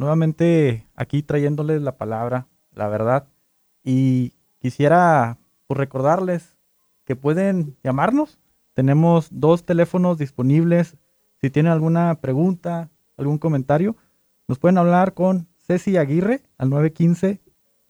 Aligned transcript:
nuevamente 0.00 0.88
aquí 0.96 1.22
trayéndoles 1.22 1.82
la 1.82 1.96
palabra, 1.98 2.48
la 2.74 2.88
verdad. 2.88 3.28
Y 3.84 4.32
quisiera 4.58 5.38
pues, 5.66 5.76
recordarles 5.78 6.56
que 7.04 7.16
pueden 7.16 7.76
llamarnos. 7.84 8.38
Tenemos 8.72 9.28
dos 9.30 9.64
teléfonos 9.64 10.16
disponibles. 10.16 10.96
Si 11.40 11.50
tienen 11.50 11.70
alguna 11.70 12.14
pregunta, 12.16 12.88
algún 13.18 13.36
comentario, 13.36 13.94
nos 14.48 14.58
pueden 14.58 14.78
hablar 14.78 15.12
con 15.12 15.48
Ceci 15.58 15.98
Aguirre 15.98 16.44
al 16.56 16.70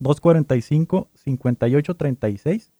915-245-5836 0.00 2.72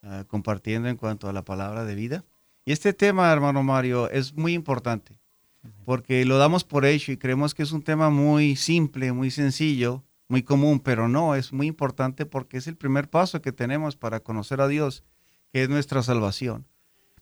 ah, 0.02 0.24
compartiendo 0.26 0.88
en 0.88 0.96
cuanto 0.96 1.28
a 1.28 1.32
la 1.32 1.44
palabra 1.44 1.84
de 1.84 1.94
vida. 1.94 2.24
Y 2.64 2.72
este 2.72 2.92
tema, 2.92 3.32
hermano 3.32 3.62
Mario, 3.62 4.10
es 4.10 4.34
muy 4.34 4.54
importante 4.54 5.18
porque 5.86 6.24
lo 6.26 6.36
damos 6.36 6.62
por 6.64 6.84
hecho 6.84 7.12
y 7.12 7.16
creemos 7.16 7.54
que 7.54 7.62
es 7.62 7.72
un 7.72 7.82
tema 7.82 8.10
muy 8.10 8.54
simple, 8.56 9.12
muy 9.12 9.30
sencillo, 9.30 10.04
muy 10.28 10.42
común, 10.42 10.80
pero 10.80 11.08
no, 11.08 11.34
es 11.34 11.52
muy 11.52 11.66
importante 11.66 12.26
porque 12.26 12.58
es 12.58 12.66
el 12.66 12.76
primer 12.76 13.08
paso 13.08 13.40
que 13.40 13.52
tenemos 13.52 13.96
para 13.96 14.20
conocer 14.20 14.60
a 14.60 14.68
Dios, 14.68 15.04
que 15.52 15.62
es 15.62 15.68
nuestra 15.70 16.02
salvación 16.02 16.66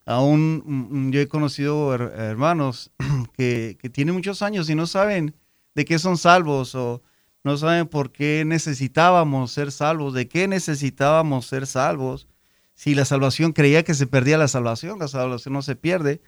aún 0.05 1.11
yo 1.12 1.20
he 1.20 1.28
conocido 1.28 1.95
hermanos 1.95 2.91
que, 3.36 3.77
tienen 3.92 4.14
muchos 4.14 4.42
años 4.42 4.69
y 4.69 4.75
no 4.75 4.86
saben 4.86 5.34
de 5.75 5.84
qué 5.84 5.98
son 5.98 6.19
salvos 6.19 6.75
o 6.75 7.03
no 7.44 7.56
saben 7.56 7.89
por 7.89 8.12
qué 8.12 8.44
necesitábamos 8.44 9.53
ser 9.53 9.72
salvos, 9.72 10.14
de 10.14 10.28
qué 10.28 10.47
necesitábamos 10.47 11.47
ser 11.47 11.67
salvos. 11.67 12.28
Si 12.75 12.94
la 12.94 13.05
salvación 13.05 13.53
creía 13.53 13.83
que 13.83 13.94
se 13.94 14.06
perdía 14.06 14.39
la 14.39 14.48
salvación, 14.48 14.98
la 14.98 15.09
salvación 15.09 15.55
no 15.55 15.62
se 15.62 15.75
pierde. 15.75 16.20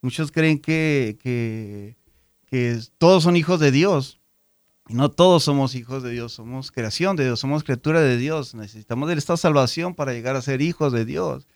Muchos 0.00 0.32
creen 0.32 0.58
que, 0.58 1.18
que, 1.22 1.96
que 2.46 2.78
todos 2.98 3.22
son 3.22 3.36
hijos 3.36 3.60
de 3.60 3.70
Dios. 3.70 4.20
Y 4.88 4.94
no 4.94 5.10
todos 5.10 5.44
somos 5.44 5.74
hijos 5.74 6.02
de 6.02 6.10
Dios, 6.10 6.32
somos 6.32 6.72
creación 6.72 7.16
de 7.16 7.24
Dios, 7.24 7.38
somos 7.38 7.64
criatura 7.64 8.00
de 8.00 8.16
Dios. 8.16 8.54
Necesitamos 8.54 9.08
de 9.08 9.14
esta 9.14 9.36
salvación 9.36 9.94
para 9.94 10.12
llegar 10.12 10.36
a 10.36 10.42
ser 10.42 10.60
hijos 10.60 10.92
de 10.92 11.04
Dios 11.04 11.46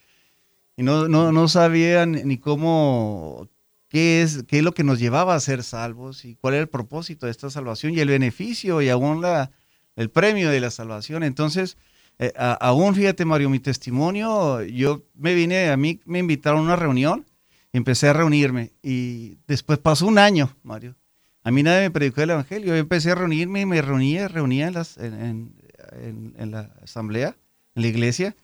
y 0.76 0.82
no, 0.82 1.08
no, 1.08 1.32
no 1.32 1.48
sabían 1.48 2.12
ni 2.12 2.36
cómo, 2.36 3.48
qué 3.88 4.22
es, 4.22 4.44
qué 4.44 4.58
es 4.58 4.64
lo 4.64 4.72
que 4.72 4.84
nos 4.84 4.98
llevaba 4.98 5.34
a 5.34 5.40
ser 5.40 5.62
salvos 5.62 6.24
y 6.24 6.36
cuál 6.36 6.54
era 6.54 6.62
el 6.62 6.68
propósito 6.68 7.26
de 7.26 7.32
esta 7.32 7.48
salvación 7.50 7.94
y 7.94 8.00
el 8.00 8.08
beneficio 8.08 8.82
y 8.82 8.90
aún 8.90 9.22
la, 9.22 9.50
el 9.96 10.10
premio 10.10 10.50
de 10.50 10.60
la 10.60 10.70
salvación. 10.70 11.22
Entonces, 11.22 11.78
eh, 12.18 12.32
aún 12.36 12.94
fíjate, 12.94 13.24
Mario, 13.24 13.48
mi 13.48 13.58
testimonio, 13.58 14.62
yo 14.62 15.04
me 15.14 15.34
vine, 15.34 15.70
a 15.70 15.76
mí 15.78 16.00
me 16.04 16.18
invitaron 16.18 16.60
a 16.60 16.64
una 16.64 16.76
reunión, 16.76 17.24
empecé 17.72 18.08
a 18.08 18.12
reunirme 18.12 18.72
y 18.82 19.38
después 19.46 19.78
pasó 19.78 20.06
un 20.06 20.18
año, 20.18 20.54
Mario. 20.62 20.94
A 21.42 21.50
mí 21.50 21.62
nadie 21.62 21.82
me 21.82 21.90
predicó 21.90 22.20
el 22.22 22.30
Evangelio, 22.30 22.68
yo 22.68 22.76
empecé 22.76 23.12
a 23.12 23.14
reunirme 23.14 23.60
y 23.60 23.66
me 23.66 23.80
reunía, 23.80 24.28
reunía 24.28 24.66
en, 24.66 24.74
las, 24.74 24.98
en, 24.98 25.54
en 26.02 26.50
la 26.50 26.74
asamblea, 26.82 27.36
en 27.76 27.82
la 27.82 27.88
iglesia, 27.88 28.36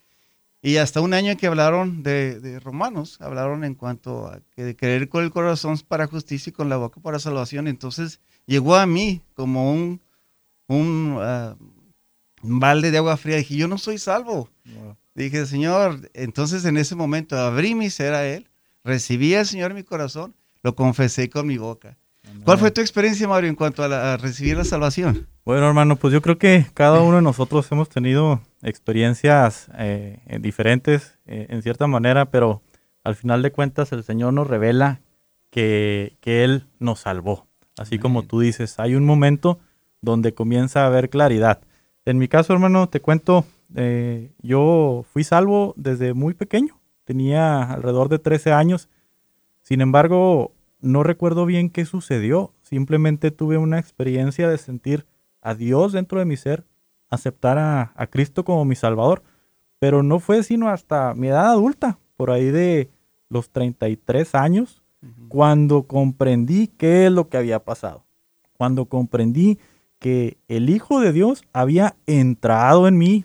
y 0.65 0.77
hasta 0.77 1.01
un 1.01 1.13
año 1.13 1.37
que 1.37 1.49
hablaron 1.49 2.05
de, 2.05 2.61
romanos, 2.61 3.21
hablaron 3.21 3.65
en 3.65 3.75
cuanto 3.75 4.29
a 4.29 4.41
que 4.55 4.63
de 4.63 4.77
creer 4.77 5.09
con 5.09 5.25
el 5.25 5.33
corazón 5.33 5.77
para 5.89 6.07
justicia 6.07 6.51
y 6.51 6.53
con 6.53 6.69
la 6.69 6.77
boca 6.77 7.01
para 7.01 7.19
salvación. 7.19 7.67
Entonces 7.67 8.21
llegó 8.47 8.77
a 8.77 8.87
mí 8.87 9.23
como 9.35 9.73
un, 9.73 10.01
un, 10.69 11.19
ah, 11.21 11.57
balde 12.43 12.93
de 12.93 12.99
agua 12.99 13.17
fría. 13.17 13.39
Dije, 13.39 13.57
yo 13.57 13.67
no 13.67 13.77
soy 13.77 13.99
salvo. 13.99 14.49
Dije, 15.17 15.47
Señor, 15.47 16.09
entonces 16.15 16.65
en 16.65 16.77
ese 16.77 16.95
momento 16.95 17.37
abrí 17.37 17.75
mi 17.75 17.91
ser 17.91 18.15
a 18.15 18.25
Él, 18.25 18.49
recibí 18.85 19.35
al 19.35 19.47
Señor 19.47 19.73
en 19.73 19.79
mi 19.79 19.83
corazón, 19.83 20.33
lo 20.63 20.77
confesé 20.77 21.29
con 21.29 21.49
mi 21.49 21.59
boca. 21.59 21.99
¿Cuál 22.45 22.59
fue 22.59 22.71
tu 22.71 22.81
experiencia, 22.81 23.27
Mario, 23.27 23.51
en 23.51 23.57
cuanto 23.57 23.83
a, 23.83 24.17
recibir 24.17 24.57
la 24.57 24.65
salvación? 24.65 25.27
Bueno, 25.45 25.67
hermano, 25.67 25.97
pues 25.97 26.13
yo 26.13 26.23
creo 26.23 26.39
que 26.39 26.67
cada 26.73 27.01
uno 27.01 27.17
de 27.17 27.23
nosotros 27.23 27.67
hemos 27.73 27.89
tenido 27.89 28.41
experiencias 28.63 29.69
eh, 29.77 30.21
diferentes 30.41 31.19
eh, 31.27 31.47
en 31.51 31.63
cierta 31.63 31.87
manera, 31.87 32.31
pero 32.31 32.63
al 33.05 33.17
final 33.17 33.43
de 33.43 33.53
cuentas 33.53 33.93
el 33.93 34.05
Señor 34.05 34.33
nos 34.33 34.47
revela 34.47 35.01
que, 35.51 36.17
Él 36.23 36.67
nos 36.79 37.01
salvó. 37.01 37.47
Así 37.77 37.99
como 37.99 38.23
tú 38.23 38.41
dices, 38.41 38.79
hay 38.79 38.95
un 38.95 39.05
momento 39.05 39.59
donde 40.01 40.35
comienza 40.35 40.83
a 40.83 40.87
haber 40.87 41.11
claridad. 41.11 41.61
En 42.05 42.19
mi 42.19 42.29
caso, 42.29 42.53
hermano, 42.53 42.89
te 42.89 43.01
cuento, 43.01 43.45
eh, 43.75 44.33
yo 44.43 45.05
fui 45.13 45.25
salvo 45.25 45.75
desde 45.77 46.15
muy 46.15 46.35
pequeño, 46.35 46.81
tenía 47.05 47.63
alrededor 47.63 48.09
de 48.09 48.19
13 48.19 48.53
años. 48.53 48.89
Sin 49.63 49.81
embargo, 49.81 50.53
no 50.81 51.03
recuerdo 51.03 51.47
bien 51.47 51.71
qué 51.71 51.85
sucedió. 51.85 52.53
Simplemente 52.63 53.31
tuve 53.31 53.59
una 53.59 53.79
experiencia 53.79 54.49
de 54.49 54.59
sentir 54.59 55.07
a 55.41 55.55
Dios 55.55 55.93
dentro 55.93 56.19
de 56.19 56.25
mi 56.25 56.37
ser, 56.37 56.65
aceptar 57.13 57.59
a, 57.59 58.07
Cristo 58.11 58.45
como 58.45 58.65
mi 58.65 58.75
Salvador. 58.75 59.23
Pero 59.79 60.03
no 60.03 60.19
fue 60.19 60.43
sino 60.43 60.69
hasta 60.69 61.15
mi 61.15 61.29
edad 61.29 61.51
adulta, 61.51 61.99
por 62.17 62.31
ahí 62.31 62.51
de 62.51 62.91
los 63.29 63.51
33 63.51 64.35
años, 64.35 64.83
cuando 65.29 65.85
comprendí 65.85 66.69
qué 66.69 67.07
es 67.07 67.13
lo 67.13 67.29
que 67.29 67.37
había 67.37 67.65
pasado. 67.65 68.05
Cuando 68.57 68.87
comprendí 68.87 69.59
que 69.99 70.39
el 70.49 70.71
Hijo 70.71 71.01
de 71.01 71.13
Dios 71.13 71.45
había 71.53 71.97
entrado 72.07 72.87
en 72.87 72.99
mí, 72.99 73.25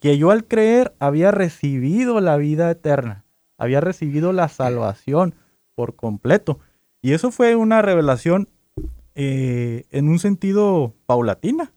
que 0.00 0.18
yo 0.18 0.30
al 0.30 0.44
creer 0.44 0.94
había 0.98 1.30
recibido 1.30 2.20
la 2.20 2.36
vida 2.36 2.70
eterna, 2.70 3.24
había 3.56 3.80
recibido 3.80 4.32
la 4.32 4.48
salvación 4.48 5.34
por 5.74 5.96
completo. 5.96 6.58
Y 7.00 7.12
eso 7.12 7.30
fue 7.30 7.56
una 7.56 7.80
revelación 7.82 8.48
eh, 9.14 9.84
en 9.90 10.08
un 10.08 10.18
sentido 10.18 10.94
paulatina. 11.06 11.73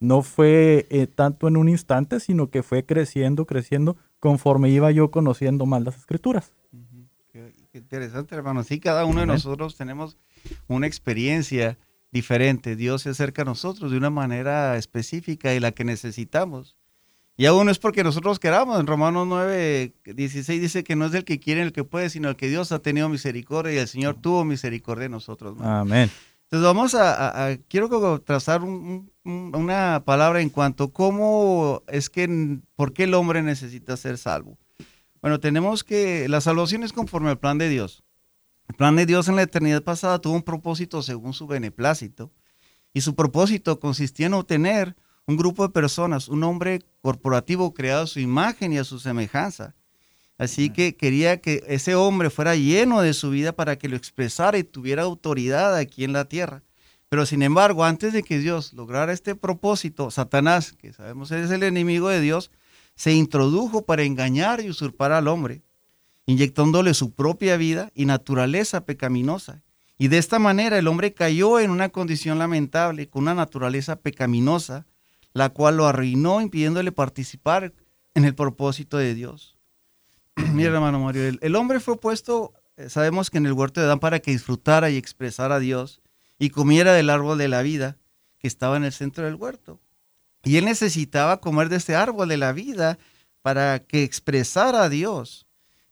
No 0.00 0.22
fue 0.22 0.86
eh, 0.90 1.06
tanto 1.06 1.48
en 1.48 1.56
un 1.56 1.68
instante, 1.68 2.20
sino 2.20 2.50
que 2.50 2.62
fue 2.62 2.84
creciendo, 2.84 3.46
creciendo 3.46 3.96
conforme 4.18 4.70
iba 4.70 4.90
yo 4.90 5.10
conociendo 5.10 5.66
más 5.66 5.82
las 5.82 5.96
escrituras. 5.96 6.52
qué, 7.32 7.52
interesante, 7.72 8.34
hermano. 8.34 8.62
Sí, 8.62 8.80
cada 8.80 9.04
uno 9.04 9.20
de 9.20 9.26
nosotros 9.26 9.76
tenemos 9.76 10.16
una 10.68 10.86
experiencia 10.86 11.78
diferente. 12.12 12.76
Dios 12.76 13.02
se 13.02 13.10
acerca 13.10 13.42
a 13.42 13.44
nosotros 13.44 13.90
de 13.90 13.96
una 13.96 14.10
manera 14.10 14.76
específica 14.76 15.54
y 15.54 15.60
la 15.60 15.72
que 15.72 15.84
necesitamos. 15.84 16.76
Y 17.36 17.46
aún 17.46 17.64
no 17.64 17.72
es 17.72 17.78
porque 17.78 18.04
nosotros 18.04 18.38
queramos. 18.38 18.78
En 18.78 18.86
Romanos 18.86 19.26
9, 19.26 19.94
16 20.04 20.60
dice 20.60 20.84
que 20.84 20.94
no 20.94 21.06
es 21.06 21.14
el 21.14 21.24
que 21.24 21.40
quiere 21.40 21.62
el 21.62 21.72
que 21.72 21.84
puede, 21.84 22.10
sino 22.10 22.28
el 22.28 22.36
que 22.36 22.48
Dios 22.48 22.70
ha 22.70 22.80
tenido 22.80 23.08
misericordia 23.08 23.72
y 23.72 23.78
el 23.78 23.88
Señor 23.88 24.16
tuvo 24.16 24.44
misericordia 24.44 25.04
de 25.04 25.08
nosotros. 25.08 25.56
Amén. 25.60 26.10
Entonces 26.50 26.66
vamos 26.66 26.94
a, 26.96 27.56
quiero 27.68 28.20
trazar 28.20 28.60
una 29.24 30.02
palabra 30.04 30.40
en 30.40 30.50
cuanto 30.50 30.84
a 30.84 30.92
cómo 30.92 31.82
es 31.88 32.10
que, 32.10 32.58
por 32.76 32.92
qué 32.92 33.04
el 33.04 33.14
hombre 33.14 33.42
necesita 33.42 33.96
ser 33.96 34.18
salvo. 34.18 34.58
Bueno, 35.20 35.38
tenemos 35.40 35.84
que, 35.84 36.28
la 36.28 36.40
salvación 36.40 36.82
es 36.82 36.92
conforme 36.92 37.30
al 37.30 37.38
plan 37.38 37.58
de 37.58 37.68
Dios. 37.68 38.02
El 38.68 38.74
plan 38.76 38.96
de 38.96 39.04
Dios 39.04 39.28
en 39.28 39.36
la 39.36 39.42
eternidad 39.42 39.82
pasada 39.82 40.20
tuvo 40.20 40.34
un 40.34 40.42
propósito 40.42 41.02
según 41.02 41.34
su 41.34 41.46
beneplácito. 41.46 42.32
Y 42.92 43.02
su 43.02 43.14
propósito 43.14 43.78
consistía 43.78 44.26
en 44.26 44.34
obtener 44.34 44.96
un 45.26 45.36
grupo 45.36 45.62
de 45.62 45.72
personas, 45.72 46.28
un 46.28 46.42
hombre 46.42 46.80
corporativo 47.02 47.74
creado 47.74 48.04
a 48.04 48.06
su 48.06 48.20
imagen 48.20 48.72
y 48.72 48.78
a 48.78 48.84
su 48.84 48.98
semejanza. 48.98 49.74
Así 50.38 50.70
que 50.70 50.96
quería 50.96 51.40
que 51.40 51.62
ese 51.66 51.94
hombre 51.94 52.30
fuera 52.30 52.56
lleno 52.56 53.02
de 53.02 53.12
su 53.12 53.30
vida 53.30 53.52
para 53.52 53.76
que 53.76 53.88
lo 53.88 53.96
expresara 53.96 54.56
y 54.56 54.64
tuviera 54.64 55.02
autoridad 55.02 55.76
aquí 55.76 56.02
en 56.02 56.14
la 56.14 56.24
tierra. 56.24 56.62
Pero 57.10 57.26
sin 57.26 57.42
embargo, 57.42 57.84
antes 57.84 58.12
de 58.12 58.22
que 58.22 58.38
Dios 58.38 58.72
lograra 58.72 59.12
este 59.12 59.34
propósito, 59.34 60.12
Satanás, 60.12 60.72
que 60.72 60.92
sabemos 60.92 61.32
es 61.32 61.50
el 61.50 61.64
enemigo 61.64 62.08
de 62.08 62.20
Dios, 62.20 62.52
se 62.94 63.12
introdujo 63.12 63.84
para 63.84 64.04
engañar 64.04 64.60
y 64.60 64.70
usurpar 64.70 65.12
al 65.12 65.28
hombre. 65.28 65.62
inyectándole 66.26 66.94
su 66.94 67.12
propia 67.12 67.56
vida 67.56 67.90
y 67.92 68.04
naturaleza 68.04 68.84
pecaminosa. 68.84 69.64
Y 69.98 70.06
de 70.06 70.18
esta 70.18 70.38
manera 70.38 70.78
el 70.78 70.86
hombre 70.86 71.12
cayó 71.12 71.58
en 71.58 71.72
una 71.72 71.88
condición 71.88 72.38
lamentable, 72.38 73.08
con 73.08 73.22
una 73.22 73.34
naturaleza 73.34 73.96
pecaminosa, 73.96 74.86
la 75.32 75.48
cual 75.48 75.78
lo 75.78 75.86
arruinó 75.86 76.40
impidiéndole 76.40 76.92
participar 76.92 77.72
en 78.14 78.24
el 78.24 78.36
propósito 78.36 78.96
de 78.96 79.14
Dios. 79.16 79.56
Mira, 80.54 80.70
hermano 80.70 81.00
Mario, 81.00 81.36
el, 81.40 81.56
hombre 81.56 81.80
fue 81.80 81.98
puesto, 81.98 82.52
eh, 82.76 82.88
sabemos 82.88 83.28
que 83.30 83.38
en 83.38 83.46
el 83.46 83.52
huerto 83.52 83.80
de 83.80 83.86
Adán 83.86 83.98
para 83.98 84.20
que 84.20 84.30
disfrutara 84.30 84.90
y 84.90 84.96
expresara 84.96 85.56
a 85.56 85.58
Dios 85.58 86.00
y 86.40 86.50
comiera 86.50 86.94
del 86.94 87.10
árbol 87.10 87.38
de 87.38 87.46
la 87.46 87.62
vida 87.62 87.98
que 88.38 88.48
estaba 88.48 88.76
en 88.78 88.84
el 88.84 88.92
centro 88.92 89.26
del 89.26 89.36
huerto. 89.36 89.78
Y 90.42 90.56
él 90.56 90.64
necesitaba 90.64 91.40
comer 91.40 91.68
de 91.68 91.76
este 91.76 91.94
árbol 91.94 92.28
de 92.28 92.38
la 92.38 92.52
vida 92.52 92.98
para 93.42 93.78
que 93.80 94.02
expresara 94.02 94.84
a 94.84 94.88
Dios. 94.88 95.46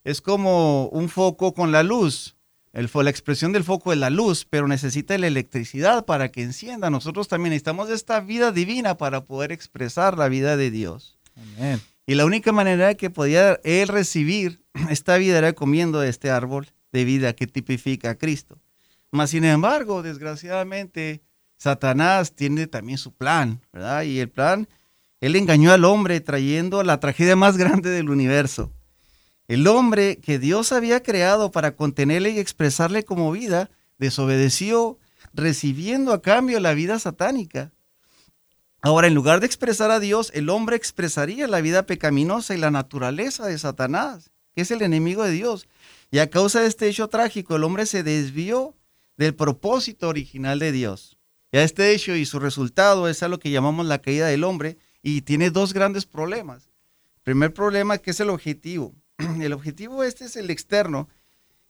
Es 0.05 0.23
como 0.23 0.89
un 0.89 1.11
foco 1.11 1.53
con 1.53 1.71
la 1.71 1.83
luz. 1.83 2.35
El, 2.73 2.91
la 2.93 3.11
expresión 3.11 3.53
del 3.53 3.63
foco 3.63 3.93
es 3.93 3.99
la 3.99 4.09
luz, 4.09 4.47
pero 4.49 4.67
necesita 4.67 5.17
la 5.19 5.27
electricidad 5.27 6.07
para 6.07 6.31
que 6.31 6.43
encienda. 6.43 6.89
Nosotros 6.89 7.29
también 7.29 7.51
necesitamos 7.51 7.91
esta 7.91 8.21
vida 8.21 8.51
divina 8.51 8.97
para 8.97 9.25
poder 9.25 9.53
expresar 9.53 10.17
la 10.17 10.29
vida 10.29 10.57
de 10.57 10.71
Dios. 10.71 11.19
Amén. 11.37 11.81
Y 12.07 12.15
la 12.15 12.25
única 12.25 12.53
manera 12.53 12.95
que 12.95 13.11
podía 13.11 13.61
él 13.65 13.89
recibir 13.89 14.63
esta 14.89 15.19
vida 15.19 15.37
era 15.37 15.53
comiendo 15.53 16.01
de 16.01 16.09
este 16.09 16.31
árbol 16.31 16.69
de 16.91 17.05
vida 17.05 17.35
que 17.35 17.47
tipifica 17.47 18.11
a 18.11 18.15
Cristo. 18.15 18.59
Mas, 19.11 19.31
sin 19.31 19.45
embargo, 19.45 20.03
desgraciadamente, 20.03 21.23
Satanás 21.57 22.35
tiene 22.35 22.67
también 22.67 22.99
su 22.99 23.13
plan, 23.13 23.61
¿verdad? 23.73 24.03
Y 24.03 24.21
el 24.21 24.29
plan, 24.29 24.69
él 25.21 25.35
engañó 25.37 25.73
al 25.73 25.85
hombre 25.85 26.21
trayendo 26.21 26.83
la 26.83 27.01
tragedia 27.01 27.37
más 27.37 27.57
grande 27.57 27.91
del 27.91 28.11
universo. 28.11 28.73
El 29.49 29.67
hombre 29.67 30.19
que 30.19 30.39
Dios 30.39 30.73
había 30.73 31.03
creado 31.03 31.51
para 31.51 31.75
contenerle 31.75 32.31
y 32.31 32.39
expresarle 32.39 33.05
como 33.05 33.33
vida, 33.33 33.71
desobedeció, 33.99 34.99
recibiendo 35.33 36.13
a 36.13 36.23
cambio 36.23 36.61
la 36.61 36.75
vida 36.75 36.99
satánica. 36.99 37.73
Ahora, 38.81 39.09
en 39.09 39.15
lugar 39.15 39.41
de 39.41 39.47
expresar 39.47 39.91
a 39.91 40.01
Dios, 40.01 40.31
el 40.35 40.51
hombre 40.51 40.77
expresaría 40.77 41.49
la 41.49 41.61
vida 41.61 41.85
pecaminosa 41.85 42.55
y 42.55 42.59
la 42.59 42.71
naturaleza 42.71 43.47
de 43.47 43.59
Satanás, 43.59 44.31
que 44.55 44.63
es 44.63 44.71
el 44.71 44.83
enemigo 44.83 45.25
de 45.25 45.33
Dios. 45.33 45.67
Y 46.11 46.19
a 46.19 46.31
causa 46.31 46.61
de 46.61 46.69
este 46.69 46.89
hecho 46.89 47.09
trágico, 47.09 47.57
el 47.57 47.65
hombre 47.65 47.87
se 47.87 48.03
desvió 48.03 48.77
del 49.19 49.35
propósito 49.35 50.09
original 50.09 50.59
de 50.59 50.73
Dios. 50.73 51.19
Y 51.53 51.59
a 51.59 51.65
este 51.65 51.93
hecho 51.93 52.15
y 52.15 52.25
su 52.25 52.39
resultado 52.39 53.09
es 53.09 53.23
a 53.23 53.29
lo 53.29 53.39
que 53.39 53.51
llamamos 53.51 53.85
la 53.85 54.01
caída 54.01 54.29
del 54.29 54.45
hombre 54.45 54.79
y 55.03 55.23
tiene 55.23 55.51
dos 55.51 55.75
grandes 55.75 56.07
problemas. 56.07 56.71
Primer 57.25 57.53
problema 57.53 57.99
que 57.99 58.13
es 58.13 58.21
el 58.21 58.31
objetivo. 58.31 58.95
El 59.41 59.53
objetivo 59.53 60.05
este 60.05 60.27
es 60.27 60.37
el 60.37 60.49
externo 60.49 61.09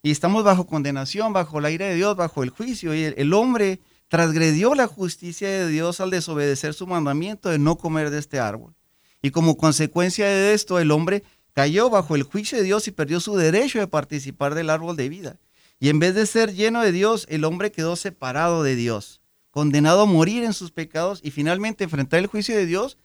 y 0.03 0.11
estamos 0.11 0.43
bajo 0.43 0.67
condenación, 0.67 1.33
bajo 1.33 1.59
la 1.59 1.71
ira 1.71 1.87
de 1.87 1.95
Dios, 1.95 2.15
bajo 2.15 2.43
el 2.43 2.51
juicio 2.51 2.93
y 2.93 3.03
el, 3.03 3.15
el 3.17 3.33
hombre 3.33 3.79
transgredió 4.07 4.75
la 4.75 4.85
justicia 4.85 5.49
de 5.49 5.67
Dios 5.67 5.99
al 5.99 6.11
desobedecer 6.11 6.75
su 6.75 6.85
mandamiento 6.85 7.49
de 7.49 7.57
no 7.57 7.77
comer 7.77 8.11
de 8.11 8.19
este 8.19 8.39
árbol. 8.39 8.75
Y 9.21 9.31
como 9.31 9.57
consecuencia 9.57 10.27
de 10.27 10.53
esto, 10.53 10.79
el 10.79 10.91
hombre 10.91 11.23
cayó 11.53 11.89
bajo 11.89 12.15
el 12.15 12.23
juicio 12.23 12.59
de 12.59 12.63
Dios 12.63 12.87
y 12.87 12.91
perdió 12.91 13.19
su 13.19 13.35
derecho 13.35 13.79
de 13.79 13.87
participar 13.87 14.53
del 14.53 14.69
árbol 14.69 14.95
de 14.95 15.09
vida. 15.09 15.39
Y 15.79 15.89
en 15.89 15.99
vez 15.99 16.13
de 16.13 16.25
ser 16.25 16.53
lleno 16.53 16.81
de 16.81 16.91
Dios, 16.91 17.25
el 17.29 17.45
hombre 17.45 17.71
quedó 17.71 17.95
separado 17.95 18.63
de 18.63 18.75
Dios, 18.75 19.21
condenado 19.49 20.01
a 20.01 20.05
morir 20.05 20.43
en 20.43 20.53
sus 20.53 20.71
pecados 20.71 21.21
y 21.23 21.31
finalmente 21.31 21.85
enfrentar 21.85 22.19
el 22.19 22.27
juicio 22.27 22.55
de 22.55 22.65
Dios 22.65 22.97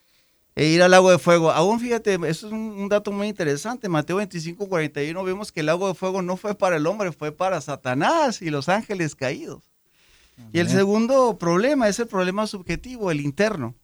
e 0.56 0.66
ir 0.66 0.82
al 0.82 0.90
lago 0.90 1.10
de 1.10 1.18
fuego. 1.18 1.52
Aún 1.52 1.78
fíjate, 1.78 2.14
eso 2.14 2.46
es 2.46 2.52
un, 2.52 2.88
dato 2.88 3.12
muy 3.12 3.28
interesante. 3.28 3.88
Mateo 3.88 4.16
25, 4.16 4.68
41 4.68 5.24
vemos 5.24 5.52
que 5.52 5.60
el 5.60 5.66
lago 5.66 5.86
de 5.88 5.94
fuego 5.94 6.20
no 6.22 6.36
fue 6.36 6.56
para 6.56 6.76
el 6.76 6.86
hombre, 6.86 7.12
fue 7.12 7.30
para 7.30 7.60
Satanás 7.60 8.42
y 8.42 8.50
los 8.50 8.68
ángeles 8.68 9.14
caídos. 9.14 9.70
Y 10.52 10.58
el 10.58 10.68
segundo 10.68 11.38
problema 11.38 11.88
es 11.88 12.00
el 12.00 12.08
problema 12.08 12.48
subjetivo, 12.48 13.12
el 13.12 13.20
interno. 13.20 13.76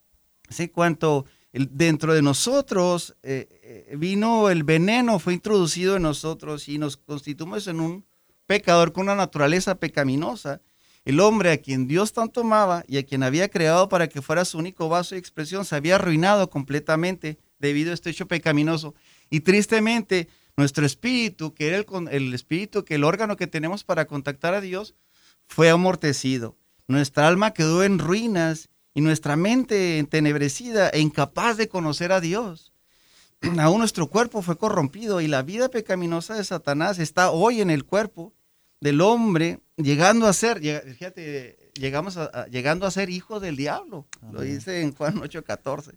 ¿Sí? 0.48 0.66
Cuanto 0.66 1.26
dentro 1.52 2.12
de 2.12 2.22
nosotros 2.22 3.16
eh, 3.22 3.48
eh, 3.62 3.96
vino 3.96 4.50
el 4.50 4.64
veneno, 4.64 5.20
fue 5.20 5.34
introducido 5.34 5.94
en 5.94 6.02
nosotros 6.02 6.68
y 6.68 6.78
nos 6.78 6.96
constituimos 6.96 7.68
en 7.68 7.80
un 7.80 8.04
pecador 8.50 8.92
con 8.92 9.04
una 9.04 9.14
naturaleza 9.14 9.76
pecaminosa. 9.76 10.60
El 11.04 11.20
hombre 11.20 11.52
a 11.52 11.58
quien 11.58 11.86
Dios 11.86 12.12
tanto 12.12 12.40
amaba 12.40 12.82
y 12.88 12.98
a 12.98 13.04
quien 13.04 13.22
había 13.22 13.48
creado 13.48 13.88
para 13.88 14.08
que 14.08 14.22
fuera 14.22 14.44
su 14.44 14.58
único 14.58 14.88
vaso 14.88 15.14
de 15.14 15.20
expresión 15.20 15.64
se 15.64 15.76
había 15.76 15.94
arruinado 15.94 16.50
completamente 16.50 17.38
debido 17.60 17.92
a 17.92 17.94
este 17.94 18.10
hecho 18.10 18.26
pecaminoso. 18.26 18.96
Y 19.30 19.38
tristemente, 19.42 20.26
nuestro 20.56 20.84
espíritu, 20.84 21.54
que 21.54 21.68
era 21.68 21.76
el, 21.76 21.86
el 22.10 22.34
espíritu, 22.34 22.84
que 22.84 22.96
el 22.96 23.04
órgano 23.04 23.36
que 23.36 23.46
tenemos 23.46 23.84
para 23.84 24.06
contactar 24.06 24.52
a 24.54 24.60
Dios, 24.60 24.96
fue 25.46 25.70
amortecido. 25.70 26.56
Nuestra 26.88 27.28
alma 27.28 27.52
quedó 27.52 27.84
en 27.84 28.00
ruinas 28.00 28.68
y 28.94 29.00
nuestra 29.00 29.36
mente 29.36 29.98
entenebrecida 29.98 30.88
e 30.88 30.98
incapaz 30.98 31.56
de 31.56 31.68
conocer 31.68 32.10
a 32.10 32.20
Dios. 32.20 32.72
Aún 33.60 33.78
nuestro 33.78 34.08
cuerpo 34.08 34.42
fue 34.42 34.58
corrompido 34.58 35.20
y 35.20 35.28
la 35.28 35.42
vida 35.42 35.68
pecaminosa 35.68 36.34
de 36.34 36.42
Satanás 36.42 36.98
está 36.98 37.30
hoy 37.30 37.60
en 37.60 37.70
el 37.70 37.84
cuerpo 37.84 38.34
del 38.80 39.00
hombre, 39.00 39.60
llegando 39.76 40.26
a 40.26 40.32
ser, 40.32 40.60
fíjate, 40.60 41.70
llegamos 41.74 42.16
a, 42.16 42.46
llegando 42.46 42.86
a 42.86 42.90
ser 42.90 43.10
hijo 43.10 43.40
del 43.40 43.56
diablo. 43.56 44.06
Lo 44.32 44.40
dice 44.42 44.80
en 44.80 44.94
Juan 44.94 45.16
8:14. 45.16 45.96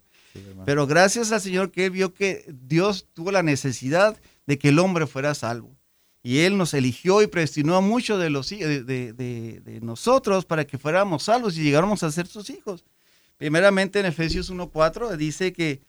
Pero 0.64 0.86
gracias 0.86 1.30
al 1.32 1.40
Señor 1.40 1.70
que 1.70 1.86
él 1.86 1.90
vio 1.92 2.12
que 2.12 2.44
Dios 2.48 3.06
tuvo 3.12 3.30
la 3.30 3.42
necesidad 3.42 4.20
de 4.46 4.58
que 4.58 4.70
el 4.70 4.78
hombre 4.78 5.06
fuera 5.06 5.34
salvo 5.34 5.76
y 6.24 6.38
Él 6.38 6.56
nos 6.56 6.72
eligió 6.72 7.20
y 7.20 7.26
predestinó 7.26 7.76
a 7.76 7.82
muchos 7.82 8.18
de, 8.18 8.30
los, 8.30 8.48
de, 8.48 8.82
de, 8.82 9.80
nosotros 9.82 10.46
para 10.46 10.66
que 10.66 10.78
fuéramos 10.78 11.24
salvos 11.24 11.56
y 11.56 11.62
llegáramos 11.62 12.02
a 12.02 12.10
ser 12.10 12.26
sus 12.26 12.48
hijos. 12.48 12.86
Primeramente 13.36 14.00
en 14.00 14.06
Efesios 14.06 14.50
1.4 14.50 15.16
dice 15.18 15.52
que 15.52 15.82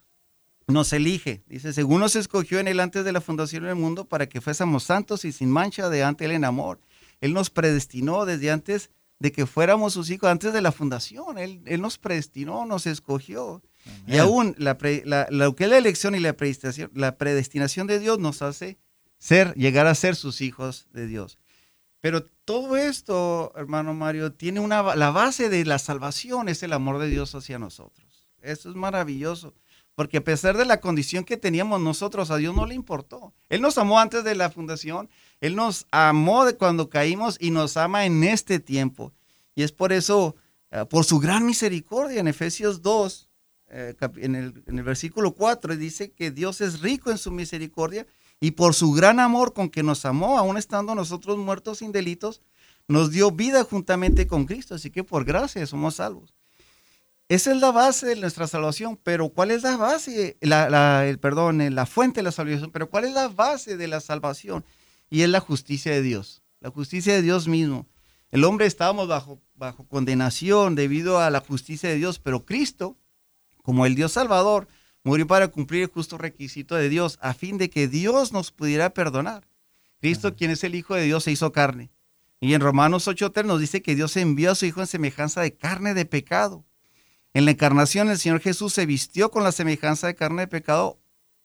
nos 0.67 0.93
elige, 0.93 1.43
dice, 1.47 1.73
según 1.73 1.99
nos 1.99 2.15
escogió 2.15 2.59
en 2.59 2.67
Él 2.67 2.79
antes 2.79 3.05
de 3.05 3.11
la 3.11 3.21
fundación 3.21 3.63
del 3.63 3.75
mundo 3.75 4.05
para 4.05 4.27
que 4.27 4.41
fuésemos 4.41 4.83
santos 4.83 5.25
y 5.25 5.31
sin 5.31 5.49
mancha 5.49 5.89
de 5.89 6.03
ante 6.03 6.25
Él 6.25 6.31
en 6.31 6.45
amor. 6.45 6.79
Él 7.21 7.33
nos 7.33 7.49
predestinó 7.49 8.25
desde 8.25 8.51
antes 8.51 8.89
de 9.19 9.31
que 9.31 9.45
fuéramos 9.45 9.93
sus 9.93 10.09
hijos, 10.09 10.29
antes 10.29 10.53
de 10.53 10.61
la 10.61 10.71
fundación. 10.71 11.37
Él, 11.37 11.61
él 11.65 11.81
nos 11.81 11.97
predestinó, 11.97 12.65
nos 12.65 12.85
escogió. 12.87 13.61
Y 14.07 14.17
aún 14.17 14.55
la, 14.57 14.77
la, 15.05 15.27
lo 15.29 15.55
que 15.55 15.65
es 15.65 15.69
la 15.69 15.77
elección 15.77 16.15
y 16.15 16.19
la 16.19 16.33
predestinación, 16.33 16.91
la 16.93 17.17
predestinación 17.17 17.87
de 17.87 17.99
Dios 17.99 18.19
nos 18.19 18.41
hace 18.41 18.77
ser, 19.19 19.53
llegar 19.55 19.87
a 19.87 19.95
ser 19.95 20.15
sus 20.15 20.41
hijos 20.41 20.87
de 20.91 21.07
Dios. 21.07 21.37
Pero 22.01 22.23
todo 22.23 22.77
esto, 22.77 23.53
hermano 23.55 23.93
Mario, 23.93 24.33
tiene 24.33 24.59
una, 24.59 24.95
la 24.95 25.11
base 25.11 25.49
de 25.49 25.65
la 25.65 25.79
salvación 25.79 26.49
es 26.49 26.61
el 26.61 26.73
amor 26.73 26.99
de 26.99 27.07
Dios 27.07 27.33
hacia 27.33 27.57
nosotros. 27.57 28.27
Eso 28.41 28.69
es 28.69 28.75
maravilloso, 28.75 29.55
porque 29.95 30.17
a 30.17 30.23
pesar 30.23 30.57
de 30.57 30.65
la 30.65 30.81
condición 30.81 31.23
que 31.23 31.37
teníamos 31.37 31.79
nosotros, 31.81 32.29
a 32.29 32.37
Dios 32.37 32.53
no 32.53 32.65
le 32.65 32.75
importó. 32.75 33.33
Él 33.49 33.61
nos 33.61 33.77
amó 33.77 33.99
antes 33.99 34.23
de 34.23 34.35
la 34.35 34.51
fundación, 34.51 35.09
Él 35.39 35.55
nos 35.55 35.87
amó 35.91 36.45
de 36.45 36.57
cuando 36.57 36.89
caímos 36.89 37.37
y 37.39 37.51
nos 37.51 37.77
ama 37.77 38.05
en 38.05 38.23
este 38.23 38.59
tiempo. 38.59 39.13
Y 39.55 39.63
es 39.63 39.71
por 39.71 39.93
eso, 39.93 40.35
eh, 40.71 40.85
por 40.89 41.05
su 41.05 41.19
gran 41.19 41.45
misericordia, 41.45 42.19
en 42.19 42.27
Efesios 42.27 42.81
2, 42.81 43.29
eh, 43.69 43.95
en, 44.17 44.35
el, 44.35 44.63
en 44.67 44.77
el 44.77 44.83
versículo 44.83 45.33
4, 45.33 45.77
dice 45.77 46.11
que 46.11 46.29
Dios 46.29 46.59
es 46.59 46.81
rico 46.81 47.09
en 47.09 47.17
su 47.17 47.31
misericordia 47.31 48.05
y 48.41 48.51
por 48.51 48.73
su 48.73 48.91
gran 48.91 49.21
amor 49.21 49.53
con 49.53 49.69
que 49.69 49.81
nos 49.81 50.05
amó, 50.05 50.37
aún 50.37 50.57
estando 50.57 50.93
nosotros 50.93 51.37
muertos 51.37 51.77
sin 51.77 51.93
delitos, 51.93 52.41
nos 52.87 53.11
dio 53.11 53.31
vida 53.31 53.63
juntamente 53.63 54.27
con 54.27 54.45
Cristo. 54.45 54.75
Así 54.75 54.91
que 54.91 55.05
por 55.05 55.23
gracia 55.23 55.65
somos 55.65 55.95
salvos. 55.95 56.33
Esa 57.27 57.51
es 57.51 57.57
la 57.59 57.71
base 57.71 58.05
de 58.05 58.15
nuestra 58.17 58.45
salvación, 58.45 58.99
pero 59.01 59.29
¿cuál 59.29 59.49
es 59.49 59.63
la 59.63 59.77
base? 59.77 60.37
La, 60.41 61.07
el 61.07 61.17
perdón, 61.17 61.73
la 61.73 61.87
fuente 61.87 62.19
de 62.19 62.23
la 62.23 62.31
salvación, 62.31 62.69
pero 62.71 62.87
¿cuál 62.89 63.05
es 63.05 63.13
la 63.13 63.29
base 63.29 63.77
de 63.77 63.87
la 63.87 63.99
salvación? 63.99 64.63
Y 65.09 65.23
es 65.23 65.29
la 65.29 65.39
justicia 65.39 65.91
de 65.91 66.03
Dios, 66.03 66.43
la 66.59 66.69
justicia 66.69 67.13
de 67.13 67.23
Dios 67.23 67.47
mismo. 67.47 67.87
El 68.29 68.43
hombre 68.43 68.67
estábamos 68.67 69.07
bajo, 69.07 69.41
bajo 69.55 69.87
condenación 69.87 70.75
debido 70.75 71.19
a 71.19 71.31
la 71.31 71.39
justicia 71.39 71.89
de 71.89 71.95
Dios, 71.95 72.19
pero 72.19 72.45
Cristo, 72.45 72.95
como 73.63 73.87
el 73.87 73.95
Dios 73.95 74.11
Salvador, 74.11 74.67
murió 75.03 75.25
para 75.25 75.47
cumplir 75.47 75.83
el 75.83 75.89
justo 75.89 76.19
requisito 76.19 76.75
de 76.75 76.89
Dios, 76.89 77.17
a 77.21 77.33
fin 77.33 77.57
de 77.57 77.71
que 77.71 77.87
Dios 77.87 78.33
nos 78.33 78.51
pudiera 78.51 78.91
perdonar. 78.91 79.47
Cristo, 79.99 80.35
quien 80.35 80.51
es 80.51 80.63
el 80.63 80.75
Hijo 80.75 80.93
de 80.93 81.05
Dios, 81.05 81.23
se 81.23 81.31
hizo 81.31 81.51
carne. 81.51 81.89
Y 82.39 82.53
en 82.53 82.61
Romanos 82.61 83.07
8.3 83.07 83.45
nos 83.45 83.59
dice 83.59 83.81
que 83.81 83.95
Dios 83.95 84.15
envió 84.17 84.51
a 84.51 84.55
su 84.55 84.67
Hijo 84.67 84.81
en 84.81 84.87
semejanza 84.87 85.41
de 85.41 85.55
carne 85.55 85.95
de 85.95 86.05
pecado. 86.05 86.65
En 87.35 87.43
la 87.43 87.51
encarnación 87.51 88.09
el 88.09 88.17
Señor 88.17 88.39
Jesús 88.39 88.71
se 88.71 88.85
vistió 88.85 89.29
con 89.29 89.43
la 89.43 89.51
semejanza 89.51 90.07
de 90.07 90.15
carne 90.15 90.43
de 90.43 90.47
pecado, 90.47 90.97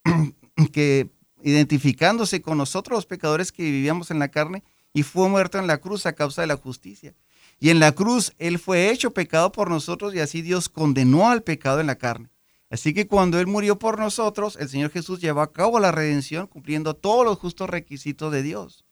que 0.72 1.10
identificándose 1.42 2.40
con 2.40 2.58
nosotros 2.58 2.96
los 2.96 3.06
pecadores 3.06 3.50
que 3.50 3.64
vivíamos 3.64 4.12
en 4.12 4.20
la 4.20 4.28
carne, 4.28 4.62
y 4.92 5.02
fue 5.02 5.28
muerto 5.28 5.58
en 5.58 5.66
la 5.66 5.78
cruz 5.78 6.06
a 6.06 6.12
causa 6.12 6.42
de 6.42 6.46
la 6.46 6.56
justicia. 6.56 7.16
Y 7.58 7.70
en 7.70 7.80
la 7.80 7.90
cruz 7.90 8.32
Él 8.38 8.60
fue 8.60 8.92
hecho 8.92 9.10
pecado 9.10 9.50
por 9.50 9.68
nosotros 9.68 10.14
y 10.14 10.20
así 10.20 10.42
Dios 10.42 10.68
condenó 10.68 11.28
al 11.28 11.42
pecado 11.42 11.80
en 11.80 11.88
la 11.88 11.96
carne 11.96 12.30
Así 12.70 12.94
que 12.94 13.08
cuando 13.08 13.40
Él 13.40 13.48
murió 13.48 13.76
por 13.76 13.98
nosotros, 13.98 14.56
el 14.60 14.68
Señor 14.68 14.92
Jesús 14.92 15.20
llevó 15.20 15.40
a 15.40 15.52
cabo 15.52 15.80
la 15.80 15.90
redención 15.90 16.46
cumpliendo 16.46 16.94
todos 16.94 17.24
los 17.24 17.36
justos 17.36 17.68
requisitos 17.68 18.30
de 18.30 18.44
Dios. 18.44 18.84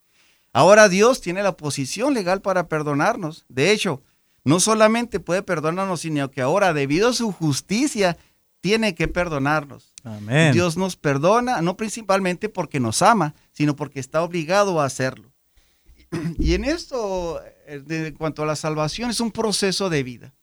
Ahora 0.53 0.89
Dios 0.89 1.21
tiene 1.21 1.45
la 1.45 1.57
posición 1.57 2.13
legal 2.13 2.43
para 2.43 2.67
perdonarnos. 2.67 3.45
De 3.49 3.71
hecho, 3.71 4.03
no 4.49 4.61
solamente 4.61 5.21
puede 5.21 5.43
perdonarnos, 5.43 6.01
sino 6.01 6.31
que 6.31 6.41
ahora, 6.41 6.73
debido 6.73 7.11
a 7.11 7.13
su 7.13 7.31
justicia, 7.33 8.17
tiene 8.61 8.95
que 8.95 9.07
perdonarnos. 9.07 9.95
Amén. 10.05 10.53
Dios 10.53 10.79
nos 10.79 10.97
perdona, 10.97 11.61
no 11.61 11.77
principalmente 11.77 12.49
porque 12.49 12.81
nos 12.81 13.03
ama, 13.03 13.35
sino 13.53 13.77
porque 13.77 14.01
está 14.01 14.23
obligado 14.23 14.81
a 14.81 14.87
hacerlo. 14.87 15.31
Y 16.39 16.55
en 16.55 16.65
esto, 16.65 17.43
eh, 17.67 17.83
en 17.89 18.15
cuanto 18.15 18.43
a 18.43 18.47
la 18.47 18.57
salvación, 18.57 19.11
es 19.11 19.21
un 19.21 19.31
proceso 19.31 19.91
de 19.91 20.03
vida. 20.03 20.35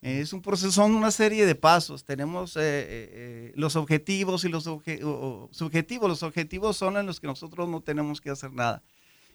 Es 0.00 0.32
un 0.32 0.40
proceso, 0.40 0.70
son 0.70 0.94
una 0.94 1.10
serie 1.10 1.44
de 1.44 1.56
pasos. 1.56 2.04
Tenemos 2.04 2.56
eh, 2.56 2.60
eh, 2.62 3.52
los 3.56 3.74
objetivos 3.74 4.44
y 4.44 4.48
los 4.48 4.62
subjetivos. 4.64 6.08
Los 6.08 6.22
objetivos 6.22 6.76
son 6.76 6.96
en 6.96 7.04
los 7.04 7.18
que 7.18 7.26
nosotros 7.26 7.68
no 7.68 7.80
tenemos 7.80 8.20
que 8.20 8.30
hacer 8.30 8.52
nada. 8.52 8.82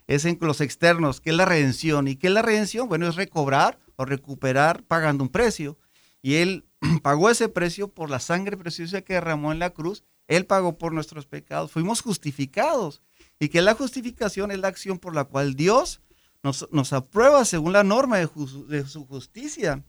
Es 0.07 0.23
en 0.23 0.37
los 0.39 0.61
externos, 0.61 1.19
que 1.19 1.31
es 1.31 1.35
la 1.35 1.45
redención. 1.45 2.07
¿Y 2.07 2.15
qué 2.15 2.27
es 2.27 2.33
la 2.33 2.41
redención? 2.41 2.87
Bueno, 2.87 3.07
es 3.07 3.15
recobrar 3.15 3.77
o 3.95 4.05
recuperar 4.05 4.83
pagando 4.83 5.23
un 5.23 5.29
precio. 5.29 5.77
Y 6.21 6.35
Él 6.35 6.65
pagó 7.03 7.29
ese 7.29 7.49
precio 7.49 7.87
por 7.87 8.09
la 8.09 8.19
sangre 8.19 8.57
preciosa 8.57 9.01
que 9.01 9.13
derramó 9.13 9.51
en 9.51 9.59
la 9.59 9.71
cruz. 9.71 10.03
Él 10.27 10.45
pagó 10.45 10.77
por 10.77 10.93
nuestros 10.93 11.25
pecados. 11.25 11.71
Fuimos 11.71 12.01
justificados. 12.01 13.01
Y 13.39 13.49
que 13.49 13.61
la 13.61 13.75
justificación 13.75 14.51
es 14.51 14.59
la 14.59 14.69
acción 14.69 14.97
por 14.97 15.13
la 15.13 15.25
cual 15.25 15.55
Dios 15.55 16.01
nos, 16.41 16.67
nos 16.71 16.93
aprueba 16.93 17.45
según 17.45 17.73
la 17.73 17.83
norma 17.83 18.17
de, 18.17 18.29
de 18.67 18.85
su 18.87 19.05
justicia 19.05 19.83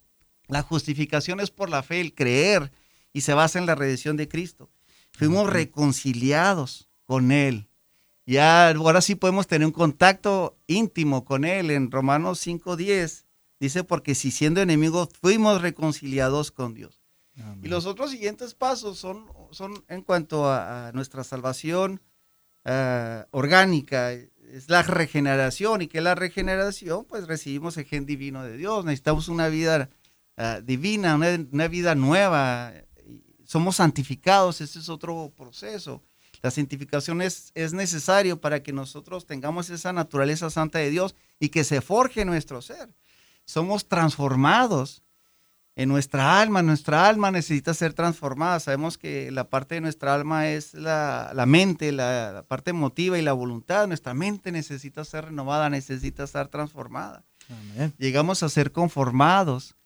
la 0.48 0.62
justificación 0.62 1.40
es 1.40 1.50
por 1.50 1.68
la 1.70 1.82
fe, 1.82 2.00
el 2.00 2.14
creer, 2.14 2.70
y 3.12 3.22
se 3.22 3.34
basa 3.34 3.58
en 3.58 3.66
la 3.66 3.75
redención 3.75 4.16
de 4.16 4.28
Cristo. 4.28 4.70
Fuimos 5.12 5.50
reconciliados 5.50 6.88
con 7.04 7.32
Él. 7.32 7.68
Ya 8.26 8.70
ahora 8.70 9.00
sí 9.00 9.14
podemos 9.14 9.46
tener 9.46 9.66
un 9.66 9.72
contacto 9.72 10.58
íntimo 10.66 11.25
con 11.25 11.44
Él. 11.44 11.70
En 11.70 11.90
Romanos 11.90 12.44
5.10 12.46 13.25
dice, 13.60 13.84
porque 13.84 14.14
si 14.14 14.30
siendo 14.30 14.60
enemigos 14.60 15.08
fuimos 15.20 15.62
reconciliados 15.62 16.50
con 16.50 16.75
Dios. 16.75 17.02
Y 17.62 17.68
los 17.68 17.84
otros 17.84 18.10
siguientes 18.10 18.54
pasos 18.54 18.98
son, 18.98 19.26
son 19.50 19.84
en 19.88 20.00
cuanto 20.00 20.50
a, 20.50 20.90
nuestra 20.94 21.22
salvación 21.22 22.00
eh, 22.64 23.25
orgánica, 23.30 24.12
es 24.12 24.68
la 24.68 24.82
regeneración. 24.82 25.82
¿Y 25.82 25.86
que 25.86 26.00
la 26.00 26.14
regeneración? 26.14 27.04
Pues 27.04 27.26
recibimos 27.26 27.76
el 27.76 27.84
gen 27.84 28.06
divino 28.06 28.42
de 28.42 28.56
Dios. 28.56 28.86
Necesitamos 28.86 29.28
una 29.28 29.48
vida 29.48 29.90
Ah, 30.36 30.60
divina, 30.62 31.14
una, 31.14 31.68
vida 31.68 31.94
nueva. 31.94 32.72
Somos 33.44 33.76
santificados, 33.76 34.60
ese 34.60 34.78
es 34.78 34.88
otro 34.88 35.32
proceso. 35.34 36.02
La 36.42 36.50
santificación 36.50 37.22
es, 37.22 37.52
es 37.54 37.72
necesario 37.72 38.38
para 38.38 38.62
que 38.62 38.72
nosotros 38.72 39.26
tengamos 39.26 39.70
esa 39.70 39.92
naturaleza 39.94 40.50
santa 40.50 40.78
de 40.78 40.90
Dios 40.90 41.14
y 41.40 41.48
que 41.48 41.64
se 41.64 41.80
forje 41.80 42.25
nuestro 42.26 42.60
ser. 42.60 42.94
Somos 43.46 43.88
transformados 43.88 45.02
en 45.74 45.88
nuestra 45.88 46.40
alma. 46.40 46.62
Nuestra 46.62 47.08
alma 47.08 47.30
necesita 47.30 47.72
ser 47.72 47.94
transformada. 47.94 48.60
Sabemos 48.60 48.98
que 48.98 49.30
la 49.30 49.48
parte 49.48 49.76
de 49.76 49.80
nuestra 49.80 50.14
alma 50.14 50.48
es 50.48 50.74
la, 50.74 51.32
mente, 51.46 51.92
la, 51.92 52.32
la, 52.32 52.42
parte 52.42 52.70
emotiva 52.70 53.18
y 53.18 53.22
la 53.22 53.32
voluntad. 53.32 53.86
Nuestra 53.86 54.12
mente 54.12 54.52
necesita 54.52 55.04
ser 55.04 55.26
renovada, 55.26 55.70
necesita 55.70 56.26
ser 56.26 56.48
transformada. 56.48 57.24
Llegamos 57.96 58.42
a 58.42 58.48
ser 58.48 58.72
conformados 58.72 59.76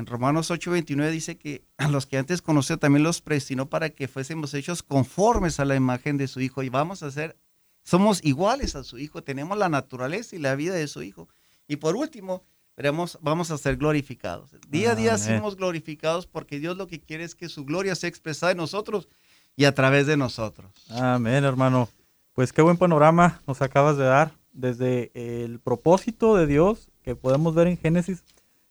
en 0.00 0.06
Romanos 0.06 0.50
8:29 0.50 1.10
dice 1.10 1.36
que 1.36 1.62
a 1.76 1.88
los 1.88 2.06
que 2.06 2.16
antes 2.16 2.40
conoció 2.40 2.78
también 2.78 3.02
los 3.02 3.20
predestinó 3.20 3.68
para 3.68 3.90
que 3.90 4.08
fuésemos 4.08 4.54
hechos 4.54 4.82
conformes 4.82 5.60
a 5.60 5.66
la 5.66 5.76
imagen 5.76 6.16
de 6.16 6.26
su 6.26 6.40
Hijo. 6.40 6.62
Y 6.62 6.70
vamos 6.70 7.02
a 7.02 7.10
ser, 7.10 7.36
somos 7.84 8.24
iguales 8.24 8.74
a 8.76 8.82
su 8.82 8.98
Hijo, 8.98 9.22
tenemos 9.22 9.58
la 9.58 9.68
naturaleza 9.68 10.34
y 10.34 10.38
la 10.38 10.54
vida 10.54 10.74
de 10.74 10.88
su 10.88 11.02
Hijo. 11.02 11.28
Y 11.68 11.76
por 11.76 11.96
último, 11.96 12.44
veremos, 12.80 13.18
vamos 13.20 13.50
a 13.50 13.58
ser 13.58 13.76
glorificados. 13.76 14.56
Día 14.68 14.92
a 14.92 14.94
día 14.94 15.18
somos 15.18 15.56
glorificados 15.56 16.26
porque 16.26 16.58
Dios 16.58 16.76
lo 16.76 16.86
que 16.86 17.00
quiere 17.00 17.24
es 17.24 17.34
que 17.34 17.48
su 17.48 17.64
gloria 17.64 17.94
sea 17.94 18.08
expresada 18.08 18.52
en 18.52 18.58
nosotros 18.58 19.08
y 19.54 19.66
a 19.66 19.74
través 19.74 20.06
de 20.06 20.16
nosotros. 20.16 20.72
Amén, 20.90 21.44
hermano. 21.44 21.88
Pues 22.32 22.52
qué 22.52 22.62
buen 22.62 22.78
panorama 22.78 23.42
nos 23.46 23.60
acabas 23.60 23.96
de 23.98 24.04
dar 24.04 24.32
desde 24.52 25.10
el 25.14 25.60
propósito 25.60 26.36
de 26.36 26.46
Dios 26.46 26.88
que 27.02 27.14
podemos 27.14 27.54
ver 27.54 27.66
en 27.66 27.76
Génesis 27.76 28.24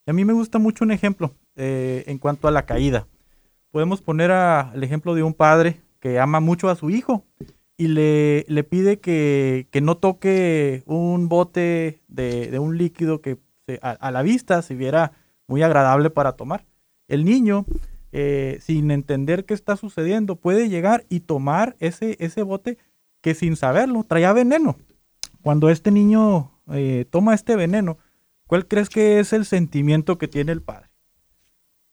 a 0.09 0.13
mí 0.13 0.25
me 0.25 0.33
gusta 0.33 0.57
mucho 0.57 0.83
un 0.83 0.91
ejemplo 0.91 1.35
eh, 1.55 2.03
en 2.07 2.17
cuanto 2.17 2.47
a 2.47 2.51
la 2.51 2.65
caída. 2.65 3.05
Podemos 3.69 4.01
poner 4.01 4.31
el 4.31 4.83
ejemplo 4.83 5.13
de 5.13 5.21
un 5.21 5.35
padre 5.35 5.81
que 5.99 6.19
ama 6.19 6.39
mucho 6.39 6.67
a 6.67 6.75
su 6.75 6.89
hijo 6.89 7.25
y 7.77 7.89
le, 7.89 8.43
le 8.47 8.63
pide 8.63 8.99
que, 8.99 9.67
no 9.83 9.97
toque 9.97 10.81
un 10.87 11.29
bote 11.29 12.01
de, 12.07 12.57
un 12.57 12.79
líquido 12.79 13.21
que 13.21 13.37
a, 13.81 14.11
la 14.11 14.21
vista 14.21 14.61
se 14.61 14.75
viera 14.75 15.11
muy 15.47 15.61
agradable 15.61 16.09
para 16.09 16.33
tomar. 16.33 16.65
El 17.07 17.25
niño, 17.25 17.65
eh, 18.11 18.57
sin 18.61 18.89
entender 18.89 19.45
qué 19.45 19.53
está 19.53 19.75
sucediendo, 19.75 20.35
puede 20.35 20.69
llegar 20.69 21.05
y 21.09 21.19
tomar 21.19 21.75
ese, 21.79 22.17
ese 22.19 22.41
bote 22.41 22.77
que 23.21 23.35
sin 23.35 23.55
saberlo 23.55 24.03
traía 24.03 24.33
veneno. 24.33 24.77
Cuando 25.41 25.69
este 25.69 25.91
niño 25.91 26.51
eh, 26.71 27.05
toma 27.09 27.33
este 27.35 27.55
veneno, 27.55 27.97
¿Cuál 28.49 28.67
crees 28.67 28.89
que 28.89 29.19
es 29.19 29.31
el 29.31 29.45
sentimiento 29.45 30.17
que 30.17 30.27
tiene 30.27 30.51
el 30.51 30.63
padre? 30.63 30.89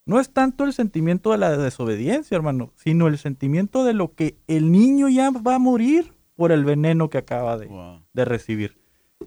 No 0.06 0.18
es 0.18 0.30
tanto 0.30 0.64
el 0.64 0.72
sentimiento 0.72 1.32
de 1.32 1.36
la 1.36 1.54
desobediencia, 1.54 2.34
hermano, 2.34 2.72
sino 2.76 3.08
el 3.08 3.18
sentimiento 3.18 3.84
de 3.84 3.92
lo 3.92 4.14
que 4.14 4.38
el 4.46 4.72
niño 4.72 5.10
ya 5.10 5.30
va 5.30 5.56
a 5.56 5.58
morir 5.58 6.14
por 6.34 6.52
el 6.52 6.64
veneno 6.64 7.10
que 7.10 7.18
acaba 7.18 7.58
de, 7.58 8.24
recibir. 8.24 8.78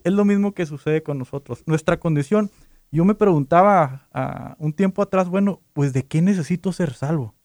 Es 0.03 0.13
lo 0.13 0.25
mismo 0.25 0.53
que 0.53 0.65
sucede 0.65 1.03
con 1.03 1.17
nosotros. 1.17 1.63
Nuestra 1.65 2.00
condición, 2.00 2.50
yo 2.91 3.05
me 3.05 3.15
preguntaba 3.15 4.08
ah, 4.13 4.55
un 4.60 4.74
tiempo 4.74 5.01
atrás, 5.01 5.29
bueno, 5.29 5.62
pues 5.74 5.93
de 5.93 6.05
qué 6.05 6.22
necesito 6.22 6.72
ser 6.72 6.93
salvo. 6.93 7.36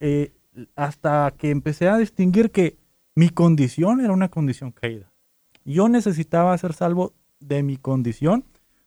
Eh, 0.00 0.32
hasta 0.74 1.32
que 1.38 1.50
empecé 1.50 1.88
a 1.88 1.96
distinguir 1.96 2.50
que 2.50 2.76
mi 3.14 3.30
condición 3.30 4.00
era 4.00 4.12
una 4.12 4.28
condición 4.28 4.72
caída. 4.72 5.12
Yo 5.64 5.88
necesitaba 5.88 6.58
ser 6.58 6.72
salvo 6.72 7.14
de 7.38 7.62
mi 7.62 7.76
condición 7.76 8.44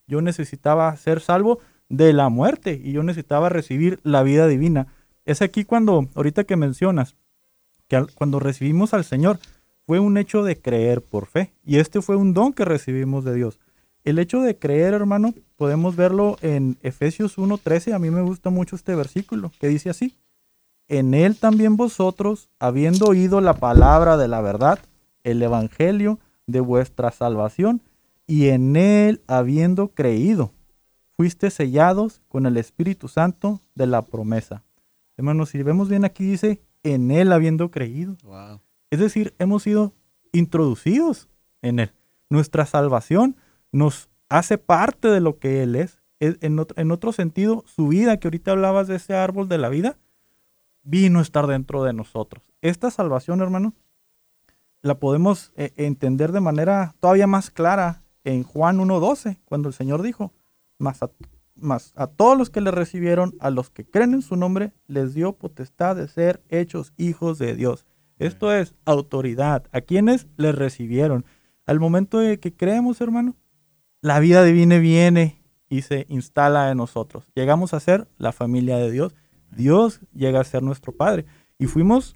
yo 0.08 0.22
necesitaba 0.22 0.96
ser 0.98 1.20
salvo 1.20 1.60
de 1.90 2.14
la 2.14 2.30
muerte 2.30 2.80
y 2.84 2.92
yo 2.92 3.04
necesitaba 3.04 3.50
recibir 3.50 4.00
la 4.04 4.24
vida 4.24 4.48
divina. 4.48 4.88
Es 5.26 5.42
aquí 5.42 5.66
cuando, 5.66 6.08
ahorita 6.16 6.44
que 6.44 6.56
mencionas, 6.56 7.16
que 7.88 8.06
cuando 8.16 8.40
recibimos 8.40 8.94
al 8.94 9.04
Señor, 9.04 9.40
fue 9.86 10.00
un 10.00 10.18
hecho 10.18 10.44
de 10.44 10.60
creer 10.60 11.02
por 11.02 11.28
fe. 11.28 11.54
Y 11.66 11.78
este 11.78 12.02
fue 12.02 12.16
un 12.16 12.34
don 12.34 12.54
que 12.54 12.66
recibimos 12.66 13.24
de 13.24 13.36
Dios. 13.36 13.60
El 14.04 14.20
hecho 14.20 14.42
de 14.42 14.58
creer, 14.58 14.94
hermano, 14.94 15.34
podemos 15.56 15.96
verlo 15.96 16.38
en 16.42 16.78
Efesios 16.82 17.38
1.13. 17.38 17.94
A 17.94 18.00
mí 18.00 18.12
me 18.12 18.22
gusta 18.22 18.50
mucho 18.50 18.76
este 18.76 18.96
versículo, 18.96 19.52
que 19.60 19.68
dice 19.68 19.90
así. 19.90 20.16
En 20.88 21.16
él 21.16 21.38
también 21.38 21.78
vosotros, 21.78 22.50
habiendo 22.60 23.08
oído 23.08 23.42
la 23.42 23.56
palabra 23.56 24.18
de 24.18 24.28
la 24.28 24.42
verdad, 24.42 24.80
el 25.24 25.42
evangelio 25.42 26.20
de 26.46 26.60
vuestra 26.60 27.10
salvación, 27.12 27.82
y 28.28 28.50
en 28.50 28.76
él 28.76 29.22
habiendo 29.28 29.88
creído, 29.90 30.52
fuiste 31.18 31.50
sellados 31.50 32.22
con 32.28 32.46
el 32.46 32.58
Espíritu 32.58 33.08
Santo 33.08 33.62
de 33.74 33.88
la 33.88 34.04
promesa. 34.04 34.64
Hermanos, 35.18 35.50
si 35.50 35.64
vemos 35.64 35.90
bien 35.90 36.06
aquí 36.06 36.26
dice, 36.26 36.62
en 36.84 37.10
él 37.10 37.32
habiendo 37.32 37.72
creído. 37.72 38.18
Es 38.90 39.00
decir, 39.00 39.34
hemos 39.40 39.64
sido 39.64 39.94
introducidos 40.32 41.30
en 41.62 41.80
él. 41.80 41.94
Nuestra 42.30 42.66
salvación 42.66 43.36
nos 43.72 44.10
hace 44.30 44.58
parte 44.58 45.08
de 45.08 45.22
lo 45.22 45.40
que 45.40 45.64
él 45.64 45.76
es. 45.76 46.00
En 46.20 46.60
otro, 46.60 46.82
en 46.82 46.92
otro 46.92 47.12
sentido, 47.12 47.64
su 47.68 47.90
vida, 47.90 48.18
que 48.18 48.28
ahorita 48.28 48.52
hablabas 48.52 48.88
de 48.88 48.96
ese 48.96 49.16
árbol 49.16 49.50
de 49.50 49.58
la 49.58 49.70
vida, 49.70 49.98
vino 50.82 51.20
a 51.20 51.22
estar 51.22 51.46
dentro 51.46 51.84
de 51.84 51.94
nosotros. 51.94 52.44
Esta 52.62 52.90
salvación, 52.90 53.42
hermano, 53.42 53.74
la 54.82 55.00
podemos 55.00 55.52
eh, 55.56 55.74
entender 55.76 56.32
de 56.32 56.42
manera 56.42 56.96
todavía 57.00 57.28
más 57.28 57.50
clara 57.50 58.04
en 58.24 58.44
Juan 58.44 58.78
1.12, 58.78 59.40
cuando 59.46 59.68
el 59.68 59.74
Señor 59.74 60.02
dijo, 60.02 60.32
más 60.78 61.04
a, 61.04 61.12
más 61.56 61.92
a 61.96 62.08
todos 62.08 62.38
los 62.38 62.50
que 62.50 62.62
le 62.62 62.72
recibieron, 62.72 63.36
a 63.40 63.50
los 63.50 63.70
que 63.70 63.86
creen 63.86 64.14
en 64.14 64.22
su 64.22 64.36
nombre, 64.36 64.74
les 64.88 65.14
dio 65.14 65.34
potestad 65.34 65.96
de 65.96 66.08
ser 66.08 66.44
hechos 66.50 66.94
hijos 66.98 67.40
de 67.40 67.56
Dios. 67.56 67.86
Esto 68.18 68.54
es 68.54 68.76
autoridad. 68.86 69.66
A 69.72 69.82
quienes 69.82 70.28
le 70.38 70.52
recibieron. 70.52 71.26
Al 71.66 71.80
momento 71.80 72.20
de 72.20 72.40
que 72.40 72.54
creemos, 72.56 73.02
hermano, 73.02 73.36
la 74.02 74.20
vida 74.20 74.44
divina 74.44 74.78
viene 74.78 75.42
y 75.70 75.82
se 75.82 76.06
instala 76.10 76.72
en 76.72 76.78
nosotros. 76.78 77.32
Llegamos 77.36 77.74
a 77.74 77.80
ser 77.80 78.08
la 78.18 78.32
familia 78.32 78.78
de 78.78 78.92
Dios. 78.92 79.16
Dios 79.52 80.02
llega 80.14 80.40
a 80.40 80.44
ser 80.44 80.64
nuestro 80.64 80.92
Padre. 80.94 81.26
Y 81.58 81.66
fuimos 81.66 82.16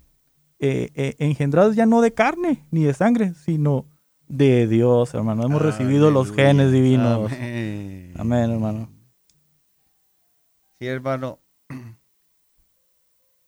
eh, 0.60 0.92
eh, 0.94 1.16
engendrados 1.20 1.76
ya 1.76 1.86
no 1.86 2.02
de 2.02 2.14
carne 2.14 2.66
ni 2.70 2.84
de 2.84 2.94
sangre, 2.94 3.34
sino 3.34 3.86
de 4.28 4.68
Dios, 4.68 5.14
hermano. 5.14 5.44
Hemos 5.44 5.62
recibido 5.62 6.12
los 6.12 6.32
genes 6.32 6.72
divinos. 6.72 7.32
Amén. 7.32 8.52
hermano. 8.52 8.90
Sí, 10.80 10.86
hermano. 10.86 11.40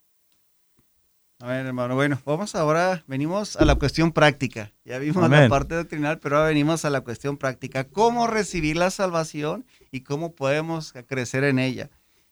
A 1.39 1.47
ver, 1.47 1.65
hermano, 1.65 1.95
bueno, 1.95 2.21
vamos 2.23 2.53
ahora, 2.53 3.03
venimos 3.07 3.55
a 3.55 3.65
la 3.65 3.73
cuestión 3.75 4.11
práctica. 4.11 4.71
Ya 4.85 4.99
vimos 4.99 5.23
Amén. 5.23 5.43
la 5.43 5.49
parte 5.49 5.73
doctrinal, 5.73 6.19
pero 6.19 6.37
ahora 6.37 6.49
venimos 6.49 6.85
a 6.85 6.91
la 6.91 7.01
cuestión 7.01 7.37
práctica. 7.37 7.85
¿Cómo 7.85 8.27
recibir 8.27 8.77
la 8.77 8.91
salvación 8.91 9.65
y 9.91 10.01
cómo 10.01 10.35
podemos 10.35 10.93
crecer 11.07 11.43
en 11.43 11.57
ella? 11.57 11.89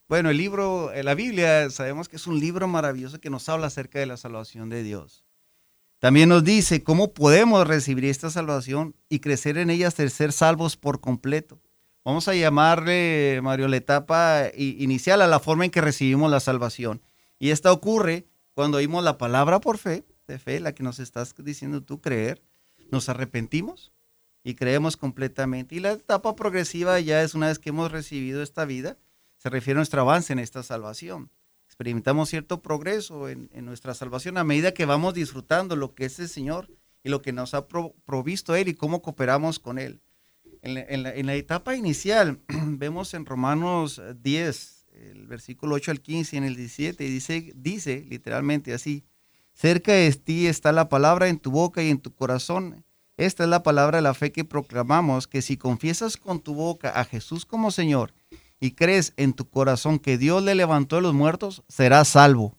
Bueno, 0.09 0.31
el 0.31 0.37
libro, 0.37 0.91
eh, 0.91 1.03
la 1.03 1.13
Biblia, 1.13 1.69
sabemos 1.69 2.09
que 2.09 2.15
es 2.15 2.25
un 2.25 2.39
libro 2.39 2.67
maravilloso 2.67 3.19
que 3.19 3.29
nos 3.29 3.47
habla 3.47 3.67
acerca 3.67 3.99
de 3.99 4.07
la 4.07 4.17
salvación 4.17 4.67
de 4.67 4.81
Dios. 4.81 5.23
También 5.99 6.29
nos 6.29 6.43
dice 6.43 6.83
cómo 6.83 7.13
podemos 7.13 7.67
recibir 7.67 8.05
esta 8.05 8.31
salvación 8.31 8.95
y 9.07 9.19
crecer 9.19 9.59
en 9.59 9.69
ella 9.69 9.87
hasta 9.87 10.09
ser 10.09 10.31
salvos 10.31 10.77
por 10.77 10.99
completo. 10.99 11.61
Vamos 12.03 12.27
a 12.27 12.33
llamarle, 12.33 13.39
Mario, 13.43 13.67
la 13.67 13.77
etapa 13.77 14.45
inicial 14.55 15.21
a 15.21 15.27
la 15.27 15.39
forma 15.39 15.65
en 15.65 15.69
que 15.69 15.79
recibimos 15.79 16.31
la 16.31 16.39
salvación. 16.39 17.03
Y 17.37 17.51
esta 17.51 17.71
ocurre 17.71 18.25
cuando 18.55 18.79
oímos 18.79 19.03
la 19.03 19.19
palabra 19.19 19.59
por 19.59 19.77
fe, 19.77 20.05
de 20.25 20.39
fe, 20.39 20.59
la 20.59 20.73
que 20.73 20.81
nos 20.81 20.97
estás 20.97 21.35
diciendo 21.37 21.83
tú 21.83 22.01
creer, 22.01 22.41
nos 22.89 23.09
arrepentimos 23.09 23.91
y 24.43 24.55
creemos 24.55 24.97
completamente. 24.97 25.75
Y 25.75 25.81
la 25.81 25.91
etapa 25.91 26.35
progresiva 26.35 26.99
ya 26.99 27.21
es 27.21 27.35
una 27.35 27.49
vez 27.49 27.59
que 27.59 27.69
hemos 27.69 27.91
recibido 27.91 28.41
esta 28.41 28.65
vida, 28.65 28.97
se 29.39 29.49
refiere 29.49 29.77
a 29.77 29.79
nuestro 29.79 30.01
avance 30.01 30.33
en 30.33 30.39
esta 30.39 30.63
salvación. 30.63 31.31
Experimentamos 31.65 32.29
cierto 32.29 32.61
progreso 32.61 33.29
en, 33.29 33.49
nuestra 33.63 33.93
salvación 33.93 34.37
a 34.37 34.43
medida 34.43 34.73
que 34.73 34.85
vamos 34.85 35.13
disfrutando 35.13 35.75
lo 35.75 35.95
que 35.95 36.05
es 36.05 36.19
el 36.19 36.27
Señor 36.27 36.69
y 37.03 37.09
lo 37.09 37.21
que 37.21 37.31
nos 37.31 37.53
ha 37.53 37.67
provisto 37.67 38.55
Él 38.55 38.67
y 38.67 38.73
cómo 38.73 39.01
cooperamos 39.01 39.59
con 39.59 39.79
Él. 39.79 40.01
En 40.61 41.25
la, 41.25 41.35
etapa 41.35 41.75
inicial, 41.75 42.41
vemos 42.49 43.13
en 43.13 43.25
Romanos 43.25 44.01
10, 44.21 44.87
el 44.93 45.27
versículo 45.27 45.75
8 45.75 45.91
al 45.91 46.01
15 46.01 46.35
y 46.35 46.39
en 46.39 46.43
el 46.43 46.57
17, 46.57 47.03
dice, 47.05 47.53
dice 47.55 48.05
literalmente 48.09 48.73
así, 48.73 49.05
cerca 49.53 49.93
de 49.93 50.11
ti 50.11 50.47
está 50.47 50.73
la 50.73 50.89
palabra 50.89 51.29
en 51.29 51.39
tu 51.39 51.51
boca 51.51 51.81
y 51.81 51.89
en 51.89 51.99
tu 51.99 52.13
corazón. 52.13 52.83
Esta 53.15 53.43
es 53.43 53.49
la 53.49 53.63
palabra 53.63 53.99
de 53.99 54.01
la 54.01 54.13
fe 54.13 54.33
que 54.33 54.43
proclamamos, 54.43 55.27
que 55.27 55.41
si 55.41 55.55
confiesas 55.55 56.17
con 56.17 56.41
tu 56.41 56.55
boca 56.55 56.89
a 56.89 57.05
Jesús 57.05 57.45
como 57.45 57.71
Señor 57.71 58.13
y 58.59 58.71
crees 58.71 59.13
en 59.17 59.33
tu 59.33 59.49
corazón 59.49 59.99
que 59.99 60.17
Dios 60.17 60.43
le 60.43 60.55
levantó 60.55 60.97
de 60.97 61.01
los 61.01 61.13
muertos, 61.13 61.63
serás 61.67 62.09
salvo. 62.09 62.55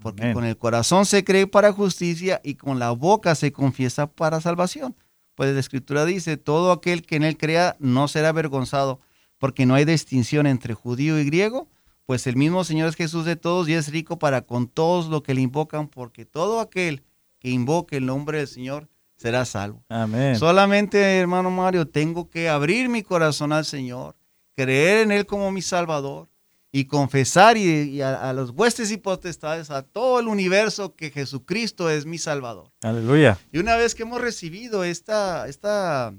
Porque 0.00 0.32
con 0.32 0.44
el 0.44 0.56
corazón 0.56 1.06
se 1.06 1.24
cree 1.24 1.48
para 1.48 1.72
justicia 1.72 2.40
y 2.44 2.54
con 2.54 2.78
la 2.78 2.92
boca 2.92 3.34
se 3.34 3.50
confiesa 3.50 4.06
para 4.06 4.40
salvación. 4.40 4.94
Pues 5.34 5.52
la 5.52 5.58
escritura 5.58 6.04
dice, 6.04 6.36
todo 6.36 6.70
aquel 6.70 7.02
que 7.02 7.16
en 7.16 7.24
él 7.24 7.36
crea 7.36 7.76
no 7.80 8.06
será 8.06 8.28
avergonzado, 8.28 9.00
porque 9.38 9.66
no 9.66 9.74
hay 9.74 9.84
distinción 9.84 10.46
entre 10.46 10.74
judío 10.74 11.18
y 11.18 11.24
griego, 11.24 11.68
pues 12.06 12.26
el 12.26 12.36
mismo 12.36 12.64
Señor 12.64 12.88
es 12.88 12.96
Jesús 12.96 13.24
de 13.24 13.36
todos 13.36 13.68
y 13.68 13.74
es 13.74 13.90
rico 13.90 14.18
para 14.18 14.42
con 14.42 14.68
todos 14.68 15.08
los 15.08 15.22
que 15.22 15.34
le 15.34 15.40
invocan, 15.40 15.88
porque 15.88 16.24
todo 16.24 16.60
aquel 16.60 17.02
que 17.38 17.50
invoque 17.50 17.96
el 17.96 18.06
nombre 18.06 18.38
del 18.38 18.48
Señor 18.48 18.88
será 19.16 19.44
salvo. 19.44 19.84
Amén. 19.88 20.36
Solamente, 20.36 21.18
hermano 21.18 21.50
Mario, 21.50 21.88
tengo 21.88 22.30
que 22.30 22.48
abrir 22.48 22.88
mi 22.88 23.02
corazón 23.02 23.52
al 23.52 23.64
Señor 23.64 24.17
creer 24.58 25.04
en 25.04 25.12
Él 25.12 25.24
como 25.24 25.52
mi 25.52 25.62
Salvador 25.62 26.28
y 26.72 26.86
confesar 26.86 27.56
y, 27.56 28.02
a, 28.02 28.32
los 28.32 28.50
huestes 28.50 28.90
y 28.90 28.96
potestades, 28.96 29.70
a 29.70 29.82
todo 29.82 30.18
el 30.18 30.26
universo 30.26 30.96
que 30.96 31.12
Jesucristo 31.12 31.88
es 31.88 32.06
mi 32.06 32.18
Salvador. 32.18 32.72
Aleluya. 32.82 33.38
Y 33.52 33.58
una 33.58 33.76
vez 33.76 33.94
que 33.94 34.02
hemos 34.02 34.20
recibido 34.20 34.82
esta, 34.82 35.46
esta, 35.46 36.12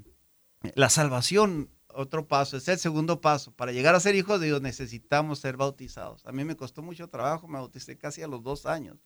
la 0.74 0.88
salvación, 0.88 1.68
otro 1.88 2.26
paso, 2.28 2.56
es 2.56 2.66
el 2.68 2.78
segundo 2.78 3.20
paso. 3.20 3.52
Para 3.52 3.72
llegar 3.72 3.94
a 3.94 4.00
ser 4.00 4.14
hijos 4.14 4.40
de 4.40 4.46
Dios 4.46 4.62
necesitamos 4.62 5.40
ser 5.40 5.58
bautizados. 5.58 6.24
A 6.24 6.32
mí 6.32 6.42
me 6.42 6.56
costó 6.56 6.80
mucho 6.80 7.08
trabajo, 7.08 7.46
me 7.46 7.58
bauticé 7.58 7.98
casi 7.98 8.22
a 8.22 8.26
los 8.26 8.42
dos 8.42 8.64
años, 8.64 8.96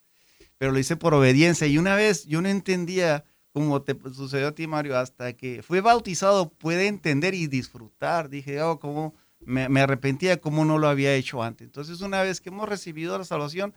pero 0.59 0.70
lo 0.70 0.79
hice 0.79 0.94
por 0.94 1.12
obediencia. 1.12 1.66
Y 1.66 1.77
una 1.77 1.97
vez 1.97 2.25
yo 2.25 2.40
no 2.40 2.49
entendía 2.49 3.25
como 3.55 3.83
te 3.83 3.97
sucedió 4.12 4.49
a 4.49 4.53
ti, 4.53 4.66
Mario, 4.66 4.99
hasta 4.99 5.33
que 5.33 5.62
fue 5.62 5.81
bautizado, 5.81 6.51
puede 6.51 6.88
entender 6.88 7.35
y 7.35 7.47
disfrutar. 7.47 8.29
Dije, 8.29 8.61
oh, 8.61 8.81
cómo 8.81 9.14
me, 9.46 9.80
arrepentía 9.80 10.40
como 10.40 10.64
no 10.64 10.78
lo 10.78 10.88
había 10.88 11.14
hecho 11.14 11.42
antes. 11.42 11.66
Entonces, 11.66 12.00
una 12.00 12.22
vez 12.22 12.40
que 12.40 12.50
hemos 12.50 12.68
recibido 12.68 13.16
la 13.18 13.24
salvación, 13.24 13.74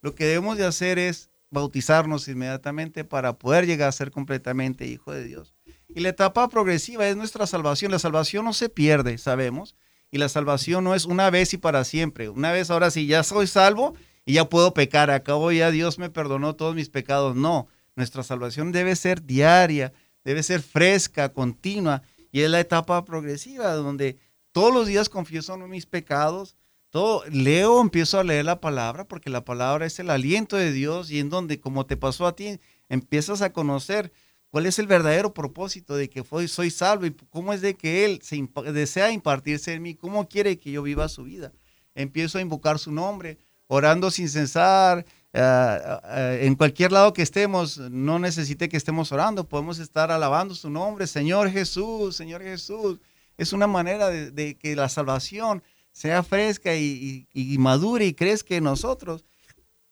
lo 0.00 0.14
que 0.14 0.24
debemos 0.24 0.56
de 0.58 0.66
hacer 0.66 0.98
es 0.98 1.30
bautizarnos 1.50 2.28
inmediatamente 2.28 3.04
para 3.04 3.38
poder 3.38 3.66
llegar 3.66 3.88
a 3.88 3.92
ser 3.92 4.10
completamente 4.10 4.86
hijo 4.86 5.12
de 5.12 5.24
Dios. 5.24 5.54
Y 5.88 6.00
la 6.00 6.10
etapa 6.10 6.48
progresiva 6.48 7.08
es 7.08 7.16
nuestra 7.16 7.46
salvación. 7.46 7.90
La 7.90 7.98
salvación 7.98 8.44
no 8.44 8.52
se 8.52 8.68
pierde, 8.68 9.18
sabemos. 9.18 9.74
Y 10.10 10.18
la 10.18 10.28
salvación 10.28 10.84
no 10.84 10.94
es 10.94 11.04
una 11.04 11.30
vez 11.30 11.52
y 11.54 11.58
para 11.58 11.84
siempre. 11.84 12.28
Una 12.28 12.52
vez 12.52 12.70
ahora 12.70 12.90
sí, 12.90 13.06
ya 13.06 13.22
soy 13.22 13.46
salvo 13.46 13.94
y 14.24 14.34
ya 14.34 14.48
puedo 14.48 14.74
pecar. 14.74 15.10
Acabo 15.10 15.50
ya 15.52 15.70
Dios 15.70 15.98
me 15.98 16.10
perdonó 16.10 16.54
todos 16.54 16.74
mis 16.74 16.90
pecados. 16.90 17.36
No, 17.36 17.68
nuestra 17.96 18.22
salvación 18.22 18.72
debe 18.72 18.96
ser 18.96 19.24
diaria, 19.24 19.92
debe 20.24 20.42
ser 20.42 20.62
fresca, 20.62 21.30
continua. 21.30 22.02
Y 22.30 22.42
es 22.42 22.50
la 22.50 22.60
etapa 22.60 23.04
progresiva 23.04 23.72
donde 23.72 24.18
todos 24.52 24.72
los 24.72 24.86
días 24.86 25.08
confieso 25.08 25.56
mis 25.58 25.86
pecados, 25.86 26.56
todo, 26.90 27.22
leo, 27.30 27.80
empiezo 27.80 28.18
a 28.18 28.24
leer 28.24 28.46
la 28.46 28.60
palabra, 28.60 29.06
porque 29.06 29.28
la 29.28 29.44
palabra 29.44 29.84
es 29.84 29.98
el 29.98 30.08
aliento 30.08 30.56
de 30.56 30.72
Dios 30.72 31.10
y 31.10 31.18
en 31.18 31.28
donde, 31.28 31.60
como 31.60 31.84
te 31.84 31.96
pasó 31.96 32.26
a 32.26 32.34
ti, 32.34 32.60
empiezas 32.88 33.42
a 33.42 33.52
conocer 33.52 34.10
cuál 34.48 34.64
es 34.64 34.78
el 34.78 34.86
verdadero 34.86 35.34
propósito 35.34 35.96
de 35.96 36.08
que 36.08 36.24
soy 36.48 36.70
salvo 36.70 37.04
y 37.04 37.14
cómo 37.28 37.52
es 37.52 37.60
de 37.60 37.74
que 37.74 38.06
Él 38.06 38.20
se 38.22 38.48
desea 38.72 39.12
impartirse 39.12 39.74
en 39.74 39.82
mí, 39.82 39.94
cómo 39.94 40.28
quiere 40.28 40.58
que 40.58 40.70
yo 40.70 40.82
viva 40.82 41.08
su 41.08 41.24
vida. 41.24 41.52
Empiezo 41.94 42.38
a 42.38 42.40
invocar 42.40 42.78
su 42.78 42.90
nombre, 42.90 43.38
orando 43.66 44.10
sin 44.10 44.30
cesar, 44.30 45.04
eh, 45.34 45.78
eh, 46.04 46.40
en 46.44 46.54
cualquier 46.54 46.92
lado 46.92 47.12
que 47.12 47.20
estemos, 47.20 47.76
no 47.76 48.18
necesite 48.18 48.70
que 48.70 48.78
estemos 48.78 49.12
orando, 49.12 49.46
podemos 49.46 49.78
estar 49.78 50.10
alabando 50.10 50.54
su 50.54 50.70
nombre, 50.70 51.06
Señor 51.06 51.50
Jesús, 51.50 52.16
Señor 52.16 52.42
Jesús 52.42 52.98
es 53.38 53.52
una 53.52 53.66
manera 53.66 54.08
de, 54.10 54.56
que 54.56 54.76
la 54.76 54.88
salvación 54.88 55.62
sea 55.92 56.22
fresca 56.22 56.74
y, 56.76 57.26
madure 57.58 58.04
y 58.04 58.12
crezca 58.12 58.56
en 58.56 58.64
nosotros. 58.64 59.24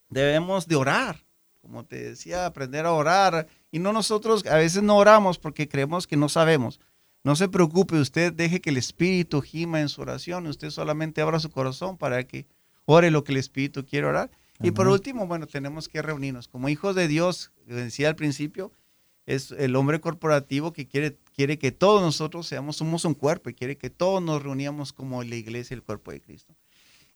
Debemos 0.09 0.67
de 0.67 0.75
orar, 0.75 1.25
como 1.61 1.85
te 1.85 2.09
decía, 2.09 2.45
aprender 2.45 2.85
a 2.85 2.91
orar. 2.91 3.47
Y 3.71 3.79
no 3.79 3.93
nosotros, 3.93 4.45
a 4.45 4.57
veces 4.57 4.83
no 4.83 4.97
oramos 4.97 5.39
porque 5.39 5.67
creemos 5.67 6.05
que 6.05 6.17
no 6.17 6.29
sabemos. 6.29 6.79
No 7.23 7.35
se 7.35 7.49
preocupe, 7.49 7.99
usted 7.99 8.31
deje 8.31 8.61
que 8.61 8.69
el 8.69 8.77
Espíritu 8.77 9.41
gima 9.41 9.81
en 9.81 9.89
su 9.89 10.01
oración. 10.01 10.47
Usted 10.47 10.69
solamente 10.69 11.21
abra 11.21 11.39
su 11.39 11.49
corazón 11.49 11.97
para 11.97 12.25
que 12.25 12.47
ore 12.85 13.11
lo 13.11 13.23
que 13.23 13.31
el 13.31 13.37
Espíritu 13.37 13.85
quiere 13.85 14.07
orar. 14.07 14.29
Y 14.61 14.71
por 14.71 14.87
último, 14.87 15.27
bueno, 15.27 15.47
tenemos 15.47 15.87
que 15.87 16.01
reunirnos. 16.01 16.47
Como 16.47 16.67
hijos 16.67 16.95
de 16.95 17.07
Dios, 17.07 17.51
decía 17.65 18.09
al 18.09 18.15
principio, 18.15 18.71
es 19.27 19.51
el 19.51 19.75
hombre 19.75 19.99
corporativo 19.99 20.73
que 20.73 20.87
quiere, 20.87 21.17
quiere 21.35 21.59
que 21.59 21.71
todos 21.71 22.01
nosotros 22.01 22.47
seamos, 22.47 22.77
somos 22.77 23.05
un 23.05 23.13
cuerpo 23.13 23.49
y 23.49 23.53
quiere 23.53 23.77
que 23.77 23.89
todos 23.89 24.23
nos 24.23 24.41
reunamos 24.41 24.93
como 24.93 25.21
la 25.21 25.35
iglesia, 25.35 25.75
el 25.75 25.83
cuerpo 25.83 26.11
de 26.11 26.21
Cristo. 26.21 26.55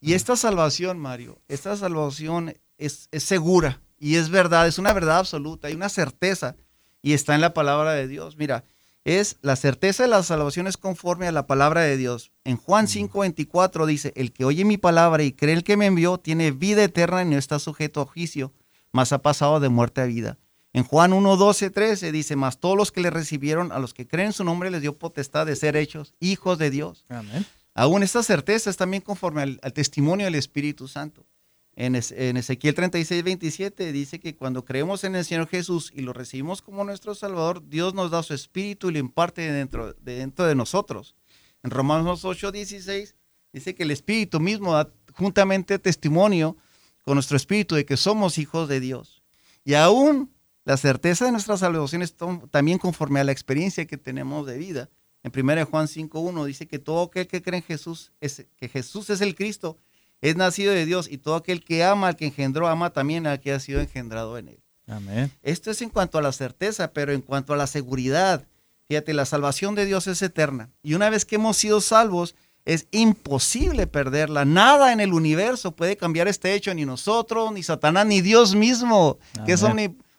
Y 0.01 0.13
esta 0.13 0.35
salvación, 0.35 0.99
Mario, 0.99 1.41
esta 1.47 1.75
salvación 1.77 2.53
es, 2.77 3.07
es 3.11 3.23
segura 3.23 3.81
y 3.97 4.15
es 4.15 4.29
verdad, 4.29 4.67
es 4.67 4.77
una 4.77 4.93
verdad 4.93 5.19
absoluta, 5.19 5.69
hay 5.69 5.73
una 5.73 5.89
certeza 5.89 6.55
y 7.01 7.13
está 7.13 7.33
en 7.33 7.41
la 7.41 7.53
palabra 7.53 7.93
de 7.93 8.07
Dios. 8.07 8.35
Mira, 8.35 8.65
es 9.05 9.37
la 9.41 9.55
certeza 9.55 10.03
de 10.03 10.09
la 10.09 10.21
salvación 10.21 10.67
es 10.67 10.77
conforme 10.77 11.27
a 11.27 11.31
la 11.31 11.47
palabra 11.47 11.81
de 11.81 11.97
Dios. 11.97 12.31
En 12.43 12.57
Juan 12.57 12.87
5:24 12.87 13.85
dice, 13.85 14.11
el 14.15 14.33
que 14.33 14.43
oye 14.43 14.65
mi 14.65 14.77
palabra 14.77 15.23
y 15.23 15.31
cree 15.31 15.53
el 15.53 15.63
que 15.63 15.77
me 15.77 15.85
envió 15.85 16.17
tiene 16.17 16.51
vida 16.51 16.83
eterna 16.83 17.23
y 17.23 17.25
no 17.25 17.37
está 17.37 17.57
sujeto 17.57 18.01
a 18.01 18.05
juicio, 18.05 18.51
mas 18.91 19.13
ha 19.13 19.21
pasado 19.21 19.59
de 19.59 19.69
muerte 19.69 20.01
a 20.01 20.05
vida. 20.05 20.37
En 20.73 20.83
Juan 20.83 21.11
1, 21.11 21.35
12, 21.35 21.69
13 21.69 22.11
dice, 22.11 22.35
más 22.35 22.59
todos 22.59 22.77
los 22.77 22.91
que 22.91 23.01
le 23.01 23.09
recibieron, 23.09 23.71
a 23.71 23.79
los 23.79 23.93
que 23.93 24.07
creen 24.07 24.27
en 24.27 24.33
su 24.33 24.43
nombre, 24.43 24.71
les 24.71 24.81
dio 24.81 24.97
potestad 24.97 25.45
de 25.45 25.55
ser 25.55 25.75
hechos 25.75 26.13
hijos 26.19 26.57
de 26.57 26.69
Dios. 26.69 27.05
Amén. 27.09 27.45
Aún 27.73 28.03
esta 28.03 28.23
certeza 28.23 28.69
es 28.69 28.77
también 28.77 29.01
conforme 29.01 29.41
al, 29.41 29.59
testimonio 29.73 30.25
del 30.25 30.35
Espíritu 30.35 30.87
Santo. 30.87 31.25
En, 31.73 31.95
Ezequiel 31.95 32.75
36, 32.75 33.23
27 33.23 33.91
dice 33.91 34.19
que 34.19 34.35
cuando 34.35 34.65
creemos 34.65 35.03
en 35.03 35.15
el 35.15 35.23
Señor 35.23 35.47
Jesús 35.47 35.91
y 35.95 36.01
lo 36.01 36.11
recibimos 36.11 36.61
como 36.61 36.83
nuestro 36.83 37.15
Salvador, 37.15 37.67
Dios 37.67 37.93
nos 37.93 38.11
da 38.11 38.23
su 38.23 38.33
espíritu 38.33 38.89
y 38.89 38.93
lo 38.93 38.99
imparte 38.99 39.49
dentro 39.51 39.93
de, 39.93 40.15
dentro 40.17 40.45
de 40.45 40.53
nosotros. 40.53 41.15
En 41.63 41.71
Romanos 41.71 42.25
8, 42.25 42.51
16 42.51 43.15
dice 43.53 43.73
que 43.73 43.83
el 43.83 43.91
espíritu 43.91 44.39
mismo 44.39 44.73
da 44.73 44.91
juntamente 45.13 45.79
testimonio 45.79 46.57
con 47.03 47.15
nuestro 47.15 47.37
espíritu 47.37 47.75
de 47.75 47.85
que 47.85 47.97
somos 47.97 48.37
hijos 48.37 48.67
de 48.67 48.79
Dios. 48.79 49.23
Y 49.63 49.75
aún 49.75 50.29
la 50.63 50.77
certeza 50.77 51.25
de 51.25 51.31
nuestra 51.31 51.57
salvación 51.57 52.01
es 52.01 52.15
también 52.51 52.77
conforme 52.77 53.19
a 53.19 53.23
la 53.23 53.31
experiencia 53.31 53.85
que 53.85 53.97
tenemos 53.97 54.45
de 54.45 54.57
vida. 54.57 54.89
En 55.23 55.31
1 55.35 55.65
Juan 55.65 55.87
5.1 55.87 56.45
dice 56.45 56.67
que 56.67 56.79
todo 56.79 57.03
aquel 57.03 57.27
que 57.27 57.41
cree 57.41 57.59
en 57.59 57.63
Jesús, 57.63 58.11
es, 58.21 58.45
que 58.57 58.69
Jesús 58.69 59.09
es 59.09 59.21
el 59.21 59.35
Cristo, 59.35 59.77
es 60.21 60.35
nacido 60.35 60.71
de 60.73 60.85
Dios 60.85 61.07
y 61.09 61.17
todo 61.17 61.35
aquel 61.35 61.63
que 61.63 61.83
ama 61.83 62.09
al 62.09 62.15
que 62.15 62.25
engendró, 62.25 62.67
ama 62.67 62.91
también 62.91 63.25
al 63.25 63.39
que 63.39 63.53
ha 63.53 63.59
sido 63.59 63.81
engendrado 63.81 64.37
en 64.37 64.49
él. 64.49 64.59
Amén. 64.87 65.31
Esto 65.41 65.71
es 65.71 65.81
en 65.81 65.89
cuanto 65.89 66.17
a 66.17 66.21
la 66.21 66.31
certeza, 66.31 66.91
pero 66.91 67.11
en 67.11 67.21
cuanto 67.21 67.53
a 67.53 67.57
la 67.57 67.67
seguridad, 67.67 68.47
fíjate, 68.87 69.13
la 69.13 69.25
salvación 69.25 69.73
de 69.73 69.85
Dios 69.85 70.07
es 70.07 70.21
eterna. 70.21 70.69
Y 70.83 70.93
una 70.93 71.09
vez 71.09 71.25
que 71.25 71.35
hemos 71.35 71.57
sido 71.57 71.81
salvos, 71.81 72.35
es 72.65 72.87
imposible 72.91 73.87
perderla. 73.87 74.45
Nada 74.45 74.91
en 74.93 74.99
el 74.99 75.13
universo 75.13 75.71
puede 75.75 75.97
cambiar 75.97 76.27
este 76.27 76.53
hecho, 76.53 76.73
ni 76.73 76.85
nosotros, 76.85 77.51
ni 77.51 77.63
Satanás, 77.63 78.05
ni 78.05 78.21
Dios 78.21 78.53
mismo, 78.53 79.17
que 79.45 79.53
es 79.53 79.63
omnipotente. 79.63 80.10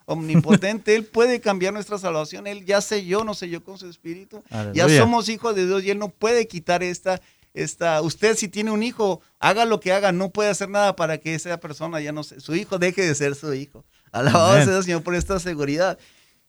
Él 0.87 1.05
puede 1.05 1.41
cambiar 1.41 1.73
nuestra 1.73 1.99
salvación. 1.99 2.47
Él 2.47 2.65
ya 2.65 2.81
selló, 2.81 3.25
no 3.25 3.35
selló 3.35 3.63
con 3.63 3.79
su 3.79 3.89
espíritu. 3.89 4.43
Ya 4.75 4.89
somos 4.89 5.29
hijos 5.29 5.55
de 5.55 5.67
Dios 5.67 5.85
y 5.85 5.91
Él 5.91 5.99
no 5.99 6.09
puede 6.09 6.47
quitar 6.47 6.83
esta, 6.83 7.21
esta. 7.55 8.01
Usted 8.03 8.37
si 8.37 8.49
tiene 8.49 8.71
un 8.71 8.83
hijo, 8.83 9.21
haga 9.39 9.65
lo 9.65 9.81
que 9.81 9.93
haga, 9.93 10.13
no 10.13 10.31
puede 10.31 10.51
hacer 10.51 10.69
nada 10.69 10.97
para 10.97 11.19
que 11.19 11.35
esa 11.35 11.59
persona 11.61 12.01
ya 12.01 12.13
no 12.13 12.23
su 12.25 12.55
hijo 12.55 12.79
deje 12.79 13.03
de 13.03 13.15
ser 13.15 13.35
su 13.35 13.53
hijo. 13.55 13.85
Alabado 14.13 14.65
sea 14.65 14.83
Señor 14.83 15.03
por 15.03 15.15
esta 15.15 15.39
seguridad. 15.41 15.99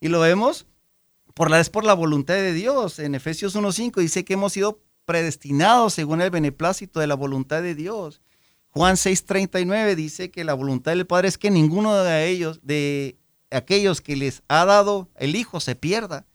Y 0.02 0.10
lo 0.10 0.20
vemos 0.20 0.66
por 1.34 1.50
la, 1.50 1.60
es 1.60 1.70
por 1.70 1.86
la 1.86 1.94
voluntad 1.94 2.36
de 2.36 2.54
Dios. 2.54 3.00
En 3.00 3.16
Efesios 3.16 3.56
1.5 3.56 4.02
dice 4.02 4.26
que 4.26 4.34
hemos 4.34 4.54
sido 4.54 4.82
predestinados 5.06 5.94
según 5.94 6.22
el 6.22 6.30
beneplácito 6.30 7.00
de 7.00 7.08
la 7.08 7.16
voluntad 7.16 7.62
de 7.62 7.76
Dios. 7.76 8.22
Juan 8.74 8.96
6:39 8.96 9.96
dice 9.96 10.32
que 10.32 10.44
la 10.44 10.56
voluntad 10.56 10.92
del 10.92 11.06
Padre 11.06 11.28
es 11.28 11.38
que 11.38 11.52
ninguno 11.52 11.96
de 11.96 12.28
ellos, 12.28 12.60
de 12.64 13.18
aquellos 13.54 14.02
que 14.02 14.16
les 14.16 14.44
ha 14.48 14.66
dado 14.66 15.10
el 15.16 15.36
Hijo, 15.36 15.60
se 15.60 15.76
pierda. 15.76 16.26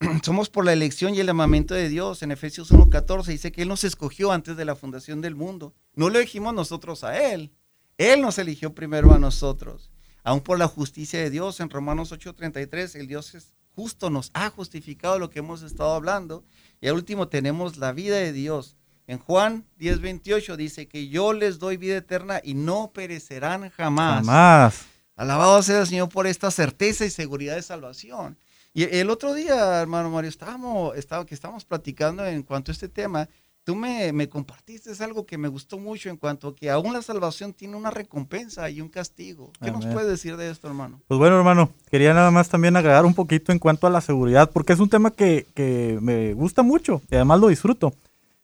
Somos 0.22 0.48
por 0.48 0.64
la 0.64 0.72
elección 0.72 1.14
y 1.14 1.20
el 1.20 1.28
amamiento 1.28 1.74
de 1.74 1.88
Dios. 1.88 2.22
En 2.22 2.32
Efesios 2.32 2.70
1:14 2.72 3.26
dice 3.26 3.52
que 3.52 3.62
Él 3.62 3.68
nos 3.68 3.84
escogió 3.84 4.32
antes 4.32 4.56
de 4.56 4.64
la 4.64 4.76
fundación 4.76 5.20
del 5.20 5.34
mundo. 5.34 5.74
No 5.94 6.08
lo 6.08 6.18
elegimos 6.18 6.54
nosotros 6.54 7.04
a 7.04 7.32
Él. 7.32 7.52
Él 7.98 8.22
nos 8.22 8.38
eligió 8.38 8.74
primero 8.74 9.12
a 9.12 9.18
nosotros. 9.18 9.90
Aún 10.22 10.40
por 10.40 10.58
la 10.58 10.68
justicia 10.68 11.20
de 11.20 11.30
Dios, 11.30 11.60
en 11.60 11.70
Romanos 11.70 12.12
8:33, 12.12 12.94
el 12.96 13.06
Dios 13.06 13.34
es 13.34 13.54
justo 13.74 14.10
nos 14.10 14.30
ha 14.34 14.50
justificado 14.50 15.18
lo 15.18 15.30
que 15.30 15.38
hemos 15.38 15.62
estado 15.62 15.94
hablando 15.94 16.44
y 16.80 16.88
al 16.88 16.94
último 16.94 17.28
tenemos 17.28 17.76
la 17.78 17.92
vida 17.92 18.16
de 18.16 18.32
Dios. 18.32 18.76
En 19.06 19.18
Juan 19.18 19.64
10:28 19.78 20.56
dice 20.56 20.86
que 20.86 21.08
yo 21.08 21.32
les 21.32 21.58
doy 21.58 21.76
vida 21.76 21.96
eterna 21.96 22.40
y 22.44 22.54
no 22.54 22.92
perecerán 22.92 23.70
jamás. 23.70 24.26
Jamás. 24.26 24.86
Alabado 25.20 25.62
sea 25.62 25.80
el 25.80 25.86
Señor 25.86 26.08
por 26.08 26.26
esta 26.26 26.50
certeza 26.50 27.04
y 27.04 27.10
seguridad 27.10 27.54
de 27.54 27.60
salvación. 27.60 28.38
Y 28.72 28.84
el 28.84 29.10
otro 29.10 29.34
día, 29.34 29.82
hermano 29.82 30.08
Mario, 30.08 30.30
estábamos, 30.30 30.96
estábamos, 30.96 31.28
que 31.28 31.34
estábamos 31.34 31.66
platicando 31.66 32.24
en 32.24 32.42
cuanto 32.42 32.70
a 32.70 32.72
este 32.72 32.88
tema 32.88 33.28
tú 33.62 33.76
me, 33.76 34.14
me, 34.14 34.30
compartiste 34.30 34.90
algo 35.04 35.26
que 35.26 35.36
me 35.36 35.48
gustó 35.48 35.78
mucho 35.78 36.08
en 36.08 36.16
cuanto 36.16 36.48
a 36.48 36.56
que 36.56 36.70
aún 36.70 36.94
la 36.94 37.02
salvación 37.02 37.52
tiene 37.52 37.76
una 37.76 37.90
recompensa 37.90 38.70
y 38.70 38.80
un 38.80 38.88
castigo. 38.88 39.52
¿Qué 39.62 39.70
nos 39.70 39.84
puedes 39.84 40.08
decir 40.08 40.38
de 40.38 40.50
esto, 40.50 40.68
hermano? 40.68 41.02
Pues 41.06 41.18
bueno, 41.18 41.36
hermano, 41.36 41.70
quería 41.90 42.14
nada 42.14 42.30
más 42.30 42.48
también 42.48 42.74
agregar 42.78 43.04
un 43.04 43.12
poquito 43.12 43.52
en 43.52 43.58
cuanto 43.58 43.86
a 43.86 43.90
la 43.90 44.00
seguridad, 44.00 44.50
porque 44.50 44.72
es 44.72 44.80
un 44.80 44.88
tema 44.88 45.10
que, 45.10 45.46
que 45.54 45.98
me 46.00 46.32
gusta 46.32 46.62
mucho 46.62 47.02
y 47.10 47.16
además 47.16 47.40
lo 47.40 47.48
disfruto. 47.48 47.92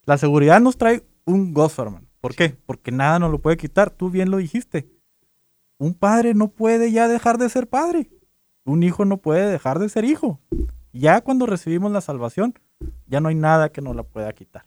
La 0.04 0.18
seguridad 0.18 0.60
nos 0.60 0.76
trae 0.76 1.02
un 1.24 1.54
gozo, 1.54 1.84
hermano. 1.84 2.06
¿Por 2.20 2.34
qué? 2.34 2.54
Porque 2.66 2.92
nada 2.92 3.18
nos 3.18 3.30
lo 3.30 3.38
puede 3.38 3.56
quitar. 3.56 3.88
Tú 3.88 4.10
bien 4.10 4.30
lo 4.30 4.36
dijiste. 4.36 4.86
Un 5.78 5.94
padre 5.94 6.34
no 6.34 6.48
puede 6.48 6.90
ya 6.90 7.08
dejar 7.08 7.38
de 7.38 7.48
ser 7.48 7.68
padre. 7.68 8.10
Un 8.64 8.82
hijo 8.82 9.04
no 9.04 9.18
puede 9.18 9.50
dejar 9.50 9.78
de 9.78 9.88
ser 9.88 10.04
hijo. 10.04 10.40
Ya 10.92 11.20
cuando 11.20 11.46
recibimos 11.46 11.92
la 11.92 12.00
salvación, 12.00 12.54
ya 13.06 13.20
no 13.20 13.28
hay 13.28 13.34
nada 13.34 13.70
que 13.70 13.82
nos 13.82 13.94
la 13.94 14.02
pueda 14.02 14.32
quitar. 14.32 14.66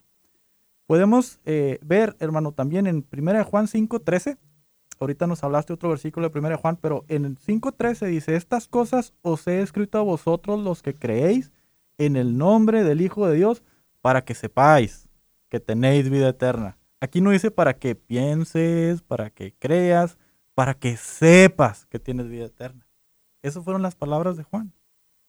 Podemos 0.85 1.39
eh, 1.45 1.79
ver, 1.83 2.15
hermano, 2.19 2.51
también 2.51 2.87
en 2.87 3.05
1 3.11 3.43
Juan 3.45 3.67
5.13, 3.67 4.37
ahorita 4.99 5.27
nos 5.27 5.43
hablaste 5.43 5.73
otro 5.73 5.89
versículo 5.89 6.29
de 6.29 6.39
1 6.39 6.57
Juan, 6.57 6.77
pero 6.77 7.05
en 7.07 7.35
5.13 7.37 8.07
dice, 8.07 8.35
estas 8.35 8.67
cosas 8.67 9.13
os 9.21 9.47
he 9.47 9.61
escrito 9.61 9.97
a 9.97 10.03
vosotros 10.03 10.59
los 10.59 10.81
que 10.81 10.93
creéis 10.93 11.51
en 11.97 12.15
el 12.15 12.37
nombre 12.37 12.83
del 12.83 13.01
Hijo 13.01 13.27
de 13.27 13.35
Dios, 13.35 13.63
para 14.01 14.23
que 14.23 14.33
sepáis 14.35 15.09
que 15.49 15.59
tenéis 15.59 16.09
vida 16.09 16.29
eterna. 16.29 16.77
Aquí 17.01 17.21
no 17.21 17.31
dice 17.31 17.51
para 17.51 17.73
que 17.73 17.95
pienses, 17.95 19.01
para 19.01 19.29
que 19.29 19.53
creas, 19.57 20.17
para 20.59 20.73
que 20.73 20.97
sepas 20.97 21.85
que 21.85 21.99
tienes 21.99 22.27
vida 22.27 22.43
eterna. 22.43 22.85
Esas 23.41 23.63
fueron 23.63 23.81
las 23.81 23.95
palabras 23.95 24.35
de 24.35 24.43
Juan. 24.43 24.73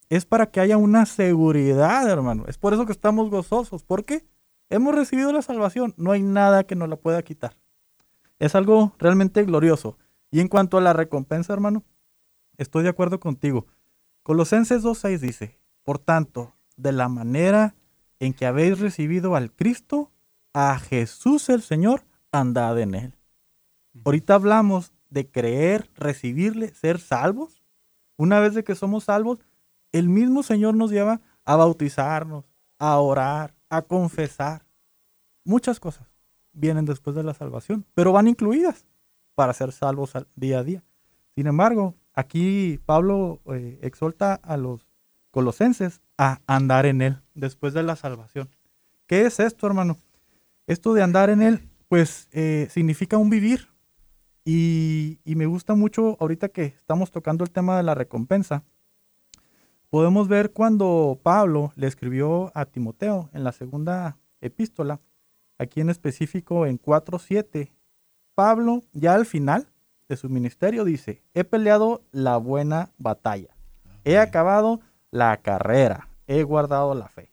Es 0.09 0.25
para 0.25 0.51
que 0.51 0.59
haya 0.59 0.77
una 0.77 1.07
seguridad, 1.07 2.11
hermano. 2.11 2.47
Es 2.49 2.59
por 2.59 2.75
eso 2.75 2.85
que 2.85 2.91
estamos 2.91 3.31
gozosos. 3.31 3.85
¿Por 3.85 4.05
qué? 4.05 4.27
Hemos 4.71 4.93
recibido 4.93 5.33
la 5.33 5.41
salvación, 5.43 5.95
no 5.97 6.11
hay 6.11 6.21
nada 6.21 6.65
que 6.65 6.75
nos 6.75 6.89
la 6.89 6.97
pueda 6.97 7.23
quitar. 7.23 7.55
Es 8.41 8.57
algo 8.57 8.93
realmente 8.99 9.45
glorioso. 9.45 9.99
Y 10.33 10.41
en 10.41 10.49
cuanto 10.49 10.79
a 10.79 10.81
la 10.81 10.95
recompensa, 10.95 11.53
hermano, 11.53 11.85
estoy 12.59 12.83
de 12.83 12.89
acuerdo 12.89 13.21
contigo. 13.21 13.69
Colosenses 14.25 14.83
2.6 14.83 15.21
dice, 15.21 15.61
por 15.85 16.01
tanto, 16.01 16.57
de 16.77 16.91
la 16.91 17.09
manera 17.09 17.77
en 18.19 18.33
que 18.33 18.47
habéis 18.47 18.81
recibido 18.81 19.37
al 19.37 19.53
Cristo, 19.53 20.11
a 20.53 20.77
Jesús 20.81 21.49
el 21.51 21.63
Señor, 21.63 22.03
andad 22.33 22.81
en 22.81 22.97
él. 22.97 23.15
Ahorita 24.05 24.35
hablamos 24.35 24.93
de 25.11 25.29
creer, 25.29 25.91
recibirle, 25.95 26.73
ser 26.75 26.99
salvos. 26.99 27.63
Una 28.17 28.41
vez 28.41 28.55
de 28.55 28.65
que 28.65 28.75
somos 28.75 29.05
salvos, 29.05 29.41
el 29.93 30.09
mismo 30.09 30.43
Señor 30.43 30.75
nos 30.75 30.91
lleva 30.91 31.21
a 31.45 31.57
bautizarnos, 31.57 32.45
a 32.79 32.99
orar, 32.99 33.55
a 33.69 33.83
confesar. 33.83 34.65
Muchas 35.45 35.81
cosas 35.81 36.07
vienen 36.53 36.85
después 36.85 37.17
de 37.17 37.23
la 37.23 37.35
salvación, 37.35 37.85
pero 37.95 38.13
van 38.13 38.29
incluidas 38.29 38.87
para 39.35 39.53
ser 39.53 39.73
salvos 39.73 40.13
día 40.35 40.59
a 40.61 40.65
día. 40.65 40.85
Sin 41.35 41.47
embargo, 41.47 41.95
aquí 42.13 42.79
Pablo 42.85 43.41
eh, 43.47 43.79
exhorta 43.83 44.35
a 44.35 44.57
los 44.57 44.87
colosenses 45.31 46.01
a 46.19 46.41
andar 46.47 46.87
en 46.87 47.03
él 47.03 47.23
después 47.35 47.73
de 47.73 47.83
la 47.83 47.97
salvación. 47.97 48.49
¿Qué 49.07 49.23
es 49.23 49.41
esto, 49.41 49.67
hermano? 49.67 49.97
Esto 50.67 50.93
de 50.93 51.03
andar 51.03 51.31
en 51.31 51.43
él, 51.43 51.69
pues 51.89 52.29
eh, 52.33 52.69
significa 52.71 53.17
un 53.17 53.31
vivir. 53.31 53.70
Y, 54.45 55.19
y 55.25 55.35
me 55.35 55.47
gusta 55.47 55.75
mucho 55.75 56.17
ahorita 56.21 56.49
que 56.49 56.65
estamos 56.65 57.11
tocando 57.11 57.45
el 57.45 57.51
tema 57.51 57.77
de 57.77 57.83
la 57.83 57.95
recompensa, 57.95 58.65
podemos 59.91 60.29
ver 60.29 60.53
cuando 60.53 61.19
Pablo 61.23 61.73
le 61.77 61.87
escribió 61.87 62.51
a 62.55 62.65
Timoteo 62.65 63.29
en 63.33 63.45
la 63.45 63.53
segunda 63.53 64.19
epístola, 64.41 65.01
aquí 65.59 65.81
en 65.81 65.91
específico 65.91 66.65
en 66.67 66.81
4.7, 66.81 67.71
Pablo 68.35 68.83
ya 68.93 69.15
al 69.15 69.27
final 69.27 69.69
de 70.09 70.17
su 70.17 70.29
ministerio 70.29 70.85
dice, 70.85 71.23
he 71.35 71.45
peleado 71.45 72.03
la 72.13 72.37
buena 72.37 72.91
batalla, 72.99 73.55
he 74.05 74.19
acabado 74.19 74.81
la 75.11 75.37
carrera, 75.39 76.09
he 76.27 76.43
guardado 76.45 76.95
la 76.95 77.09
fe. 77.09 77.33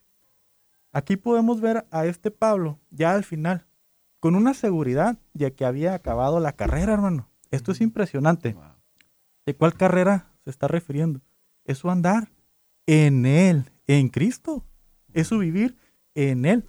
Aquí 0.92 1.16
podemos 1.16 1.62
ver 1.62 1.86
a 1.92 2.06
este 2.06 2.32
Pablo 2.32 2.80
ya 2.90 3.14
al 3.14 3.24
final, 3.24 3.67
con 4.20 4.36
una 4.36 4.54
seguridad 4.54 5.18
de 5.34 5.54
que 5.54 5.66
había 5.66 5.94
acabado 5.94 6.40
la 6.40 6.54
carrera, 6.54 6.94
hermano. 6.94 7.30
Esto 7.52 7.72
es 7.72 7.82
impresionante. 7.82 8.56
¿De 9.46 9.56
cuál 9.56 9.74
carrera 9.74 10.34
se 10.44 10.50
está 10.50 10.68
refiriendo? 10.68 11.22
Es 11.66 11.80
su 11.80 11.90
andar 11.90 12.32
en 12.86 13.26
Él, 13.26 13.72
en 13.86 14.10
Cristo. 14.10 14.66
Es 15.14 15.28
su 15.28 15.38
vivir 15.38 15.78
en 16.16 16.46
Él. 16.46 16.66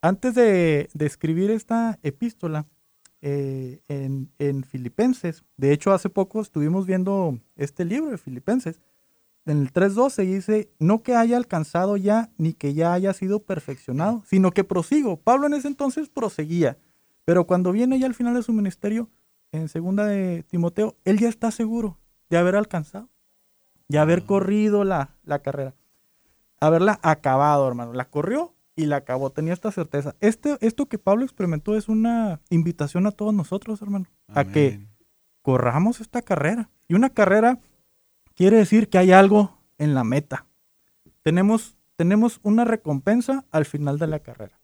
Antes 0.00 0.34
de, 0.34 0.90
escribir 0.98 1.50
esta 1.50 1.98
epístola 2.02 2.66
eh, 3.22 3.80
en, 3.88 4.64
Filipenses, 4.64 5.44
de 5.56 5.72
hecho 5.72 5.92
hace 5.92 6.10
poco 6.10 6.42
estuvimos 6.42 6.86
viendo 6.86 7.38
este 7.56 7.86
libro 7.86 8.10
de 8.10 8.18
Filipenses, 8.18 8.80
en 9.46 9.60
el 9.60 9.72
3.12 9.72 10.24
dice, 10.24 10.70
no 10.78 11.02
que 11.02 11.14
haya 11.14 11.36
alcanzado 11.36 11.96
ya, 11.96 12.30
ni 12.38 12.54
que 12.54 12.72
ya 12.72 12.92
haya 12.94 13.12
sido 13.12 13.40
perfeccionado, 13.40 14.22
sino 14.26 14.52
que 14.52 14.64
prosigo. 14.64 15.18
Pablo 15.18 15.46
en 15.46 15.54
ese 15.54 15.68
entonces 15.68 16.08
proseguía, 16.08 16.78
pero 17.24 17.46
cuando 17.46 17.72
viene 17.72 17.98
ya 17.98 18.06
al 18.06 18.14
final 18.14 18.34
de 18.34 18.42
su 18.42 18.52
ministerio, 18.52 19.10
en 19.52 19.68
segunda 19.68 20.06
de 20.06 20.44
Timoteo, 20.44 20.96
él 21.04 21.18
ya 21.18 21.28
está 21.28 21.50
seguro 21.50 21.98
de 22.30 22.38
haber 22.38 22.56
alcanzado 22.56 23.08
y 23.88 23.98
haber 23.98 24.24
corrido 24.24 24.84
la, 24.84 25.14
carrera. 25.42 25.74
Haberla 26.60 26.98
acabado, 27.02 27.68
hermano. 27.68 27.92
La 27.92 28.06
corrió 28.06 28.54
y 28.74 28.86
la 28.86 28.96
acabó. 28.96 29.30
Tenía 29.30 29.52
esta 29.52 29.70
certeza. 29.70 30.16
Este, 30.20 30.56
esto 30.60 30.86
que 30.86 30.98
Pablo 30.98 31.24
experimentó 31.24 31.76
es 31.76 31.88
una 31.88 32.40
invitación 32.50 33.06
a 33.06 33.12
todos 33.12 33.34
nosotros, 33.34 33.82
hermano. 33.82 34.06
a 34.28 34.44
que 34.44 34.86
corramos 35.42 36.00
esta 36.00 36.22
carrera. 36.22 36.70
Y 36.88 36.94
una 36.94 37.10
carrera 37.10 37.60
quiere 38.34 38.58
decir 38.58 38.88
que 38.88 38.98
hay 38.98 39.12
algo 39.12 39.58
en 39.78 39.94
la 39.94 40.04
meta. 40.04 40.46
Tenemos, 41.22 41.76
tenemos 41.96 42.40
una 42.42 42.64
recompensa 42.64 43.44
al 43.50 43.64
final 43.64 43.98
de 43.98 44.06
la 44.06 44.20
carrera. 44.20 44.60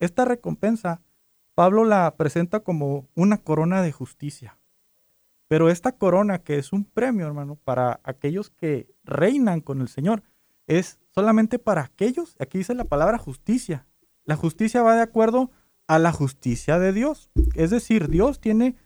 Esta 0.00 0.24
recompensa, 0.24 1.02
Pablo 1.54 1.84
la 1.84 2.16
presenta 2.16 2.60
como 2.60 3.08
una 3.14 3.38
corona 3.38 3.82
de 3.82 3.92
justicia. 3.92 4.58
Pero 5.46 5.70
esta 5.70 5.92
corona, 5.92 6.40
que 6.40 6.56
es 6.56 6.72
un 6.72 6.84
premio, 6.84 7.26
hermano, 7.26 7.56
para 7.62 8.00
aquellos 8.02 8.50
que 8.50 8.92
reinan 9.04 9.60
con 9.60 9.80
el 9.80 9.88
Señor, 9.88 10.22
es 10.66 10.98
solamente 11.10 11.58
para 11.58 11.82
aquellos, 11.82 12.36
aquí 12.40 12.58
dice 12.58 12.74
la 12.74 12.84
palabra 12.84 13.18
justicia. 13.18 13.86
La 14.24 14.36
justicia 14.36 14.82
va 14.82 14.96
de 14.96 15.02
acuerdo 15.02 15.50
a 15.86 15.98
la 15.98 16.12
justicia 16.12 16.78
de 16.78 16.92
Dios. 16.92 17.30
Es 17.54 17.70
decir, 17.70 18.08
Dios 18.08 18.40
tiene 18.40 18.76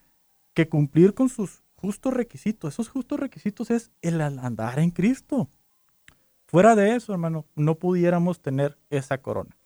que 0.53 0.69
cumplir 0.69 1.15
con 1.15 1.29
sus 1.29 1.63
justos 1.81 2.13
requisitos. 2.13 2.75
Esos 2.75 2.89
justos 2.89 3.21
requisitos 3.21 3.71
es 3.71 3.91
el 4.03 4.21
andar 4.21 4.79
en 4.79 4.91
Cristo. 4.91 5.49
Fuera 6.47 6.75
de 6.75 6.95
eso, 6.95 7.13
hermano, 7.13 7.47
no 7.55 7.77
pudiéramos 7.77 8.41
tener 8.41 8.79
esa 8.91 9.19
corona. 9.19 9.57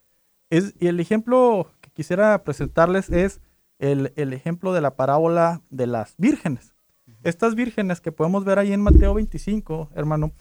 Es, 0.50 0.74
y 0.78 0.88
el 0.88 1.00
ejemplo 1.00 1.72
que 1.80 1.90
quisiera 1.90 2.42
presentarles 2.44 3.08
es 3.08 3.40
el, 3.78 4.12
el 4.16 4.32
ejemplo 4.32 4.72
de 4.72 4.80
la 4.80 4.96
parábola 4.96 5.62
de 5.70 5.86
las 5.86 6.14
vírgenes. 6.18 6.74
Estas 7.22 7.54
vírgenes 7.54 8.00
que 8.00 8.12
podemos 8.12 8.44
ver 8.44 8.58
ahí 8.58 8.72
en 8.72 8.82
Mateo 8.82 9.14
25, 9.14 9.90
hermano, 9.94 10.32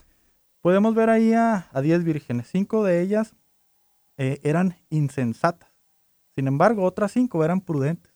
podemos 0.60 0.94
ver 0.94 1.10
ahí 1.10 1.32
a 1.32 1.68
10 1.80 2.04
vírgenes. 2.04 2.48
Cinco 2.48 2.84
de 2.84 3.00
ellas 3.00 3.34
eh, 4.16 4.40
eran 4.42 4.76
insensatas. 4.90 5.70
Sin 6.34 6.46
embargo, 6.46 6.84
otras 6.84 7.12
cinco 7.12 7.44
eran 7.44 7.60
prudentes. 7.60 8.11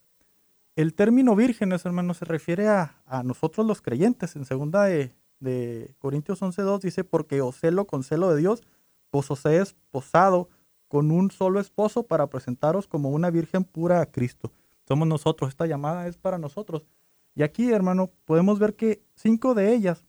El 0.77 0.93
término 0.93 1.35
vírgenes, 1.35 1.87
hermano, 1.87 2.13
se 2.13 2.27
refiere 2.27 2.69
a, 2.69 2.95
nosotros 3.25 3.67
los 3.67 3.81
creyentes. 3.81 4.37
En 4.37 4.45
segunda 4.45 4.85
de, 4.85 5.11
de 5.41 5.95
Corintios 5.99 6.43
11.2 6.43 6.81
dice, 6.81 7.03
porque 7.03 7.41
os 7.41 7.57
celo 7.57 7.87
con 7.87 8.05
celo 8.05 8.29
de 8.33 8.41
Dios, 8.41 8.63
pues 9.09 9.31
os 9.31 9.45
he 9.47 9.57
esposado 9.57 10.51
con 10.87 11.11
un 11.11 11.31
solo 11.31 11.61
esposo 11.61 12.03
para 12.03 12.29
presentaros 12.29 12.87
como 12.87 13.09
una 13.09 13.31
virgen 13.31 13.65
pura 13.65 14.03
a 14.03 14.07
Cristo. 14.07 14.53
Somos 14.87 15.09
nosotros, 15.09 15.49
esta 15.49 15.67
llamada 15.67 16.07
es 16.09 16.19
para 16.19 16.37
nosotros. 16.37 16.85
Y 17.35 17.43
aquí, 17.43 17.73
hermano, 17.73 18.11
podemos 18.27 18.59
ver 18.59 18.77
que 18.77 19.03
cinco 19.15 19.55
de 19.55 19.75
ellas 19.75 20.05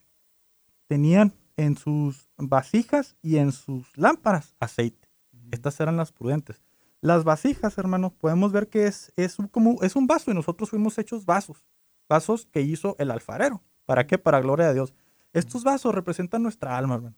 tenían 0.88 1.34
en 1.56 1.78
sus 1.78 2.30
vasijas 2.38 3.16
y 3.22 3.38
en 3.38 3.54
sus 3.54 3.98
lámparas 3.98 4.54
aceite. 4.60 5.08
Estas 5.52 5.80
eran 5.80 5.96
las 5.96 6.12
prudentes. 6.12 6.62
Las 7.08 7.24
vasijas, 7.24 7.78
hermano, 7.78 8.10
podemos 8.10 8.52
ver 8.52 8.68
que 8.68 8.86
es, 8.86 9.14
es, 9.16 9.38
como, 9.52 9.82
es 9.82 9.96
un 9.96 10.08
vaso 10.08 10.30
y 10.30 10.34
nosotros 10.34 10.72
fuimos 10.72 10.98
hechos 10.98 11.26
vasos. 11.26 11.66
Vasos 12.10 12.46
que 12.48 12.60
hizo 12.60 12.98
el 13.00 13.12
alfarero. 13.12 13.64
¿Para 13.86 14.06
qué? 14.06 14.18
Para 14.18 14.42
gloria 14.42 14.68
de 14.68 14.74
Dios. 14.74 14.94
Estos 15.32 15.64
vasos 15.64 15.96
representan 15.96 16.44
nuestra 16.44 16.78
alma, 16.78 16.96
hermano. 16.96 17.16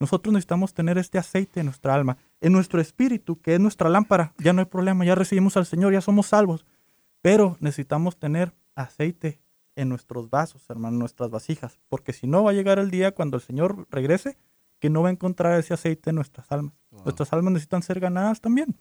Nosotros 0.00 0.32
necesitamos 0.32 0.72
tener 0.72 0.96
este 0.96 1.18
aceite 1.18 1.60
en 1.60 1.66
nuestra 1.66 1.94
alma, 1.94 2.16
en 2.40 2.54
nuestro 2.54 2.80
espíritu, 2.80 3.38
que 3.38 3.52
es 3.52 3.60
nuestra 3.60 3.90
lámpara. 3.90 4.32
Ya 4.38 4.54
no 4.54 4.60
hay 4.60 4.66
problema, 4.68 5.04
ya 5.04 5.14
recibimos 5.14 5.58
al 5.58 5.66
Señor, 5.66 5.92
ya 5.92 6.00
somos 6.00 6.28
salvos. 6.28 6.64
Pero 7.20 7.58
necesitamos 7.60 8.18
tener 8.18 8.54
aceite 8.74 9.42
en 9.74 9.90
nuestros 9.90 10.30
vasos, 10.30 10.64
hermano, 10.70 10.96
nuestras 10.96 11.28
vasijas, 11.28 11.78
porque 11.90 12.14
si 12.14 12.26
no 12.26 12.44
va 12.44 12.52
a 12.52 12.54
llegar 12.54 12.78
el 12.78 12.90
día 12.90 13.14
cuando 13.14 13.36
el 13.36 13.42
Señor 13.42 13.86
regrese 13.90 14.38
que 14.78 14.88
no 14.88 15.02
va 15.02 15.10
a 15.10 15.12
encontrar 15.12 15.60
ese 15.60 15.74
aceite 15.74 16.08
en 16.08 16.16
nuestras 16.16 16.50
almas. 16.50 16.72
Nuestras 17.04 17.34
almas 17.34 17.52
necesitan 17.52 17.82
ser 17.82 18.00
ganadas 18.00 18.40
también. 18.40 18.74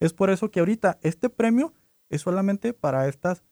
Es 0.00 0.12
por 0.12 0.30
eso 0.30 0.50
que 0.50 0.60
ahorita 0.60 0.98
este 1.02 1.28
premio 1.28 1.72
es 2.08 2.22
solamente 2.22 2.72
para 2.72 3.08
estas 3.08 3.44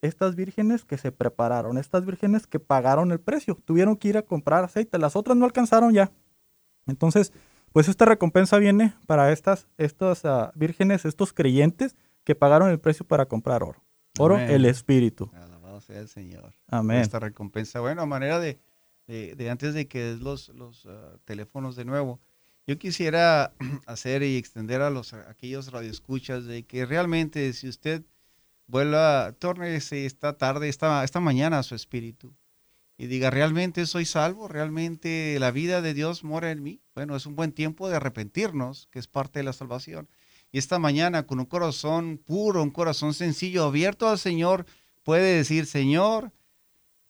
estas 0.00 0.34
vírgenes 0.34 0.84
que 0.84 0.98
se 0.98 1.12
prepararon, 1.12 1.78
estas 1.78 2.04
vírgenes 2.04 2.48
que 2.48 2.58
pagaron 2.58 3.12
el 3.12 3.20
precio, 3.20 3.56
tuvieron 3.64 3.96
que 3.96 4.08
ir 4.08 4.18
a 4.18 4.22
comprar 4.22 4.64
aceite, 4.64 4.98
las 4.98 5.14
otras 5.14 5.36
no 5.36 5.44
alcanzaron 5.44 5.92
ya. 5.92 6.10
Entonces, 6.88 7.32
pues 7.70 7.86
esta 7.86 8.04
recompensa 8.04 8.58
viene 8.58 8.94
para 9.06 9.30
estas, 9.30 9.68
estas 9.78 10.24
ah, 10.24 10.50
vírgenes, 10.56 11.04
estos 11.04 11.32
creyentes 11.32 11.94
que 12.24 12.34
pagaron 12.34 12.68
el 12.70 12.80
precio 12.80 13.06
para 13.06 13.26
comprar 13.26 13.62
oro. 13.62 13.84
Oro, 14.18 14.38
el 14.38 14.64
espíritu 14.64 15.30
sea 15.82 16.00
el 16.00 16.08
Señor. 16.08 16.54
Amén. 16.68 16.98
Esta 16.98 17.20
recompensa. 17.20 17.80
Bueno, 17.80 18.02
a 18.02 18.06
manera 18.06 18.38
de, 18.38 18.58
de, 19.06 19.50
antes 19.50 19.74
de 19.74 19.88
que 19.88 20.16
los, 20.18 20.48
los 20.50 20.86
ah, 20.86 21.18
teléfonos 21.24 21.76
de 21.76 21.84
nuevo, 21.84 22.20
yo 22.66 22.78
quisiera 22.78 23.52
hacer 23.86 24.22
y 24.22 24.36
extender 24.36 24.82
a 24.82 24.90
los 24.90 25.12
aquellos 25.12 25.72
radioescuchas 25.72 26.44
de 26.46 26.64
que 26.64 26.86
realmente 26.86 27.52
si 27.52 27.68
usted 27.68 28.04
vuelva, 28.66 29.32
tórnese 29.38 30.06
esta 30.06 30.38
tarde, 30.38 30.68
esta, 30.68 31.04
esta 31.04 31.20
mañana 31.20 31.58
a 31.58 31.62
su 31.62 31.74
espíritu 31.74 32.34
y 32.96 33.06
diga, 33.06 33.30
¿realmente 33.30 33.86
soy 33.86 34.04
salvo? 34.04 34.48
¿Realmente 34.48 35.36
la 35.40 35.50
vida 35.50 35.82
de 35.82 35.92
Dios 35.94 36.24
mora 36.24 36.50
en 36.50 36.62
mí? 36.62 36.80
Bueno, 36.94 37.16
es 37.16 37.26
un 37.26 37.34
buen 37.34 37.52
tiempo 37.52 37.88
de 37.88 37.96
arrepentirnos, 37.96 38.86
que 38.90 38.98
es 38.98 39.08
parte 39.08 39.40
de 39.40 39.44
la 39.44 39.52
salvación. 39.52 40.08
Y 40.52 40.58
esta 40.58 40.78
mañana, 40.78 41.26
con 41.26 41.40
un 41.40 41.46
corazón 41.46 42.18
puro, 42.18 42.62
un 42.62 42.70
corazón 42.70 43.14
sencillo, 43.14 43.64
abierto 43.64 44.08
al 44.08 44.18
Señor, 44.18 44.66
puede 45.02 45.36
decir, 45.36 45.66
Señor, 45.66 46.32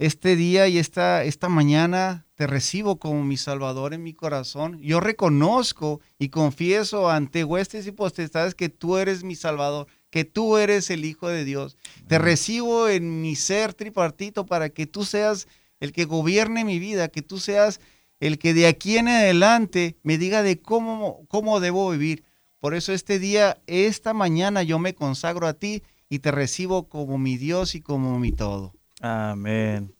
este 0.03 0.35
día 0.35 0.67
y 0.67 0.79
esta, 0.79 1.23
esta 1.23 1.49
mañana 1.49 2.27
te 2.35 2.49
recibo 2.49 2.99
como 2.99 3.23
mi 3.23 3.37
Salvador 3.37 3.95
en 3.95 4.03
mi 4.03 4.15
corazón. 4.15 4.81
Yo 4.83 4.99
reconozco 4.99 6.01
y 6.19 6.31
confieso 6.31 7.09
ante 7.09 7.45
huestes 7.45 7.87
y 7.87 7.93
potestades 7.93 8.57
que 8.57 8.69
tú 8.69 8.97
eres 8.97 9.23
mi 9.23 9.37
Salvador, 9.37 9.87
que 10.11 10.25
tú 10.25 10.57
eres 10.57 10.91
el 10.91 11.05
Hijo 11.05 11.29
de 11.29 11.45
Dios. 11.45 11.77
Te 12.09 12.19
recibo 12.19 12.88
en 12.88 13.23
mi 13.23 13.37
ser 13.37 13.75
tripartito 13.75 14.45
para 14.45 14.71
que 14.71 14.88
tú 14.88 15.05
seas 15.05 15.47
el 15.79 15.93
que 15.93 16.05
gobierne 16.05 16.65
mi 16.65 16.81
vida, 16.81 17.07
que 17.07 17.23
tú 17.23 17.38
seas 17.38 17.79
el 18.19 18.41
que 18.41 18.55
de 18.55 18.67
aquí 18.67 18.97
en 18.97 19.07
adelante 19.07 19.99
me 20.03 20.19
diga 20.19 20.43
de 20.43 20.61
cómo, 20.61 21.25
cómo 21.29 21.61
debo 21.61 21.88
vivir. 21.93 22.25
Por 22.59 22.75
eso 22.75 22.93
este 22.93 23.21
día, 23.21 23.62
esta 23.69 24.15
mañana 24.15 24.65
yo 24.65 24.81
me 24.81 24.97
consagro 24.97 25.47
a 25.47 25.55
ti 25.55 25.85
y 26.09 26.19
te 26.19 26.33
recibo 26.33 26.88
como 26.88 27.19
mi 27.19 27.37
Dios 27.37 27.77
y 27.77 27.81
como 27.81 28.19
mi 28.19 28.33
todo. 28.33 28.75
Amén. 29.05 29.97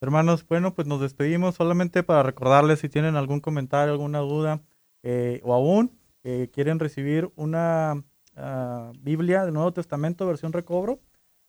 Hermanos, 0.00 0.44
bueno, 0.48 0.74
pues 0.74 0.88
nos 0.88 1.00
despedimos 1.00 1.54
solamente 1.54 2.02
para 2.02 2.24
recordarles 2.24 2.80
si 2.80 2.88
tienen 2.88 3.14
algún 3.14 3.38
comentario, 3.38 3.92
alguna 3.92 4.18
duda 4.18 4.64
eh, 5.04 5.40
o 5.44 5.54
aún 5.54 5.96
eh, 6.24 6.50
quieren 6.52 6.80
recibir 6.80 7.30
una 7.36 8.02
ah, 8.34 8.90
Biblia 8.98 9.44
del 9.44 9.54
Nuevo 9.54 9.72
Testamento 9.72 10.26
versión 10.26 10.52
recobro, 10.52 10.98